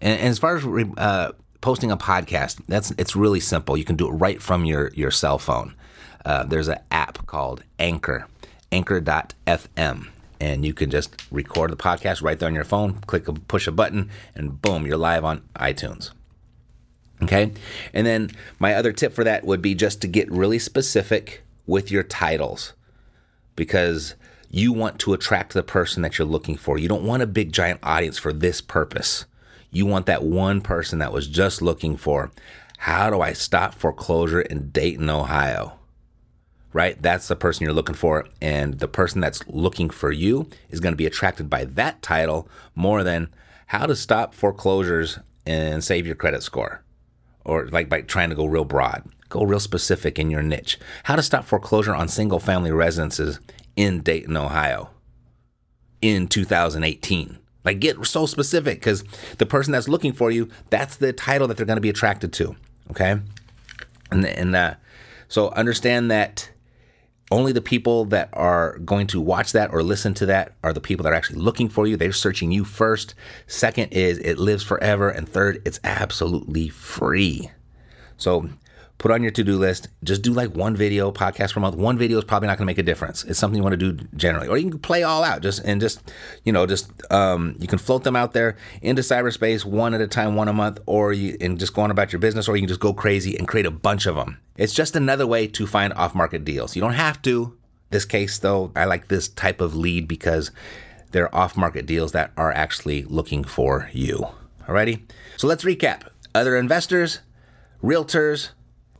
And, 0.00 0.18
and 0.18 0.28
as 0.28 0.38
far 0.38 0.56
as 0.56 0.64
uh, 0.96 1.32
posting 1.60 1.90
a 1.90 1.96
podcast, 1.96 2.60
that's 2.66 2.92
it's 2.96 3.14
really 3.14 3.40
simple. 3.40 3.76
You 3.76 3.84
can 3.84 3.96
do 3.96 4.08
it 4.08 4.12
right 4.12 4.40
from 4.40 4.64
your 4.64 4.90
your 4.94 5.10
cell 5.10 5.38
phone. 5.38 5.74
Uh, 6.24 6.44
there's 6.44 6.68
an 6.68 6.78
app 6.90 7.26
called 7.26 7.62
Anchor, 7.78 8.26
Anchor.fm, 8.72 10.08
and 10.40 10.64
you 10.64 10.72
can 10.72 10.90
just 10.90 11.22
record 11.30 11.70
the 11.70 11.76
podcast 11.76 12.22
right 12.22 12.38
there 12.38 12.48
on 12.48 12.54
your 12.54 12.64
phone. 12.64 12.94
Click 13.06 13.28
a 13.28 13.34
push 13.34 13.66
a 13.66 13.72
button, 13.72 14.08
and 14.34 14.62
boom, 14.62 14.86
you're 14.86 14.96
live 14.96 15.24
on 15.24 15.42
iTunes. 15.56 16.10
Okay, 17.22 17.52
and 17.92 18.06
then 18.06 18.30
my 18.58 18.74
other 18.74 18.92
tip 18.92 19.12
for 19.12 19.24
that 19.24 19.44
would 19.44 19.60
be 19.60 19.74
just 19.74 20.00
to 20.00 20.08
get 20.08 20.30
really 20.30 20.58
specific 20.58 21.42
with 21.66 21.90
your 21.90 22.02
titles, 22.02 22.72
because 23.56 24.14
you 24.54 24.72
want 24.72 25.00
to 25.00 25.12
attract 25.12 25.52
the 25.52 25.64
person 25.64 26.02
that 26.02 26.16
you're 26.16 26.28
looking 26.28 26.56
for. 26.56 26.78
You 26.78 26.86
don't 26.86 27.02
want 27.02 27.24
a 27.24 27.26
big 27.26 27.52
giant 27.52 27.80
audience 27.82 28.18
for 28.18 28.32
this 28.32 28.60
purpose. 28.60 29.24
You 29.72 29.84
want 29.84 30.06
that 30.06 30.22
one 30.22 30.60
person 30.60 31.00
that 31.00 31.12
was 31.12 31.26
just 31.26 31.60
looking 31.60 31.96
for 31.96 32.30
how 32.78 33.10
do 33.10 33.20
I 33.20 33.32
stop 33.32 33.74
foreclosure 33.74 34.40
in 34.40 34.70
Dayton, 34.70 35.10
Ohio? 35.10 35.80
Right? 36.72 37.00
That's 37.02 37.26
the 37.26 37.34
person 37.34 37.64
you're 37.64 37.72
looking 37.72 37.96
for. 37.96 38.26
And 38.40 38.78
the 38.78 38.86
person 38.86 39.20
that's 39.20 39.46
looking 39.48 39.90
for 39.90 40.12
you 40.12 40.48
is 40.70 40.78
going 40.78 40.92
to 40.92 40.96
be 40.96 41.06
attracted 41.06 41.50
by 41.50 41.64
that 41.64 42.00
title 42.00 42.48
more 42.76 43.02
than 43.02 43.34
how 43.66 43.86
to 43.86 43.96
stop 43.96 44.34
foreclosures 44.34 45.18
and 45.44 45.82
save 45.82 46.06
your 46.06 46.14
credit 46.14 46.44
score. 46.44 46.84
Or 47.44 47.66
like 47.66 47.88
by 47.88 48.02
trying 48.02 48.30
to 48.30 48.36
go 48.36 48.46
real 48.46 48.64
broad. 48.64 49.02
Go 49.30 49.42
real 49.42 49.58
specific 49.58 50.16
in 50.16 50.30
your 50.30 50.42
niche. 50.42 50.78
How 51.04 51.16
to 51.16 51.22
stop 51.22 51.44
foreclosure 51.44 51.94
on 51.94 52.06
single 52.06 52.38
family 52.38 52.70
residences 52.70 53.40
in 53.76 54.00
Dayton, 54.00 54.36
Ohio 54.36 54.90
in 56.00 56.28
2018. 56.28 57.38
Like 57.64 57.80
get 57.80 58.04
so 58.06 58.26
specific 58.26 58.78
because 58.78 59.04
the 59.38 59.46
person 59.46 59.72
that's 59.72 59.88
looking 59.88 60.12
for 60.12 60.30
you, 60.30 60.48
that's 60.68 60.96
the 60.96 61.12
title 61.12 61.48
that 61.48 61.56
they're 61.56 61.66
going 61.66 61.78
to 61.78 61.80
be 61.82 61.88
attracted 61.88 62.32
to. 62.34 62.56
Okay, 62.90 63.18
and 64.10 64.26
and 64.26 64.54
uh, 64.54 64.74
so 65.28 65.48
understand 65.50 66.10
that 66.10 66.50
only 67.30 67.52
the 67.52 67.62
people 67.62 68.04
that 68.06 68.28
are 68.34 68.78
going 68.78 69.06
to 69.08 69.20
watch 69.20 69.52
that 69.52 69.72
or 69.72 69.82
listen 69.82 70.12
to 70.14 70.26
that 70.26 70.52
are 70.62 70.74
the 70.74 70.80
people 70.80 71.04
that 71.04 71.12
are 71.12 71.16
actually 71.16 71.40
looking 71.40 71.70
for 71.70 71.86
you. 71.86 71.96
They're 71.96 72.12
searching 72.12 72.52
you 72.52 72.64
first. 72.64 73.14
Second 73.46 73.92
is 73.92 74.18
it 74.18 74.38
lives 74.38 74.62
forever, 74.62 75.08
and 75.08 75.26
third, 75.26 75.62
it's 75.64 75.80
absolutely 75.82 76.68
free. 76.68 77.50
So 78.18 78.50
put 78.98 79.10
on 79.10 79.22
your 79.22 79.32
to-do 79.32 79.58
list 79.58 79.88
just 80.02 80.22
do 80.22 80.32
like 80.32 80.54
one 80.54 80.76
video 80.76 81.10
podcast 81.10 81.52
per 81.52 81.60
month. 81.60 81.76
One 81.76 81.98
video 81.98 82.18
is 82.18 82.24
probably 82.24 82.46
not 82.46 82.58
going 82.58 82.66
to 82.66 82.70
make 82.70 82.78
a 82.78 82.82
difference. 82.82 83.24
It's 83.24 83.38
something 83.38 83.56
you 83.56 83.62
want 83.62 83.78
to 83.78 83.92
do 83.92 84.04
generally. 84.16 84.48
Or 84.48 84.56
you 84.56 84.70
can 84.70 84.78
play 84.78 85.02
all 85.02 85.24
out 85.24 85.42
just 85.42 85.62
and 85.64 85.80
just 85.80 86.12
you 86.44 86.52
know 86.52 86.66
just 86.66 86.90
um, 87.12 87.56
you 87.58 87.66
can 87.66 87.78
float 87.78 88.04
them 88.04 88.16
out 88.16 88.32
there 88.32 88.56
into 88.82 89.02
cyberspace 89.02 89.64
one 89.64 89.94
at 89.94 90.00
a 90.00 90.06
time 90.06 90.36
one 90.36 90.48
a 90.48 90.52
month 90.52 90.78
or 90.86 91.12
you 91.12 91.36
and 91.40 91.58
just 91.58 91.74
go 91.74 91.82
on 91.82 91.90
about 91.90 92.12
your 92.12 92.20
business 92.20 92.48
or 92.48 92.56
you 92.56 92.62
can 92.62 92.68
just 92.68 92.80
go 92.80 92.92
crazy 92.92 93.36
and 93.36 93.48
create 93.48 93.66
a 93.66 93.70
bunch 93.70 94.06
of 94.06 94.16
them 94.16 94.38
it's 94.56 94.72
just 94.72 94.94
another 94.94 95.26
way 95.26 95.46
to 95.48 95.66
find 95.66 95.92
off-market 95.94 96.44
deals. 96.44 96.76
You 96.76 96.82
don't 96.82 96.94
have 96.94 97.20
to. 97.22 97.56
This 97.90 98.04
case 98.04 98.38
though 98.38 98.72
i 98.74 98.84
like 98.84 99.08
this 99.08 99.28
type 99.28 99.60
of 99.60 99.74
lead 99.76 100.08
because 100.08 100.50
they're 101.10 101.34
off-market 101.34 101.86
deals 101.86 102.12
that 102.12 102.32
are 102.36 102.52
actually 102.52 103.02
looking 103.04 103.44
for 103.44 103.90
you. 103.92 104.28
Alrighty? 104.66 105.02
So 105.36 105.46
let's 105.46 105.64
recap. 105.64 106.08
Other 106.34 106.56
investors 106.56 107.20
realtors 107.82 108.50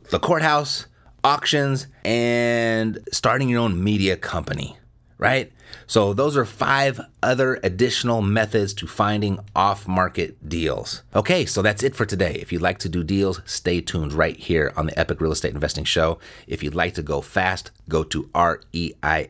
the 0.09 0.19
courthouse, 0.19 0.85
auctions, 1.23 1.87
and 2.03 2.99
starting 3.11 3.49
your 3.49 3.61
own 3.61 3.83
media 3.83 4.15
company, 4.15 4.77
right? 5.17 5.51
So, 5.87 6.13
those 6.13 6.37
are 6.37 6.45
five 6.45 7.01
other 7.21 7.59
additional 7.63 8.21
methods 8.21 8.73
to 8.75 8.87
finding 8.87 9.39
off 9.55 9.87
market 9.87 10.47
deals. 10.47 11.03
Okay, 11.15 11.45
so 11.45 11.61
that's 11.61 11.83
it 11.83 11.95
for 11.95 12.05
today. 12.05 12.33
If 12.41 12.51
you'd 12.51 12.61
like 12.61 12.79
to 12.79 12.89
do 12.89 13.03
deals, 13.03 13.41
stay 13.45 13.81
tuned 13.81 14.13
right 14.13 14.37
here 14.37 14.73
on 14.75 14.85
the 14.87 14.97
Epic 14.97 15.21
Real 15.21 15.31
Estate 15.31 15.53
Investing 15.53 15.83
Show. 15.83 16.17
If 16.47 16.63
you'd 16.63 16.75
like 16.75 16.93
to 16.95 17.03
go 17.03 17.21
fast, 17.21 17.71
go 17.87 18.03
to 18.05 18.23
reiace.com 18.33 19.25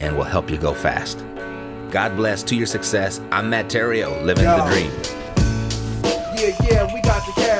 and 0.00 0.16
we'll 0.16 0.24
help 0.26 0.50
you 0.50 0.58
go 0.58 0.74
fast. 0.74 1.24
God 1.90 2.16
bless 2.16 2.42
to 2.44 2.56
your 2.56 2.66
success. 2.66 3.20
I'm 3.30 3.50
Matt 3.50 3.68
Theriault, 3.68 4.24
living 4.24 4.44
Yo. 4.44 4.56
the 4.56 4.64
dream. 4.70 4.90
Yeah, 6.36 6.56
yeah, 6.68 6.92
we 6.94 7.00
got 7.02 7.24
the 7.26 7.41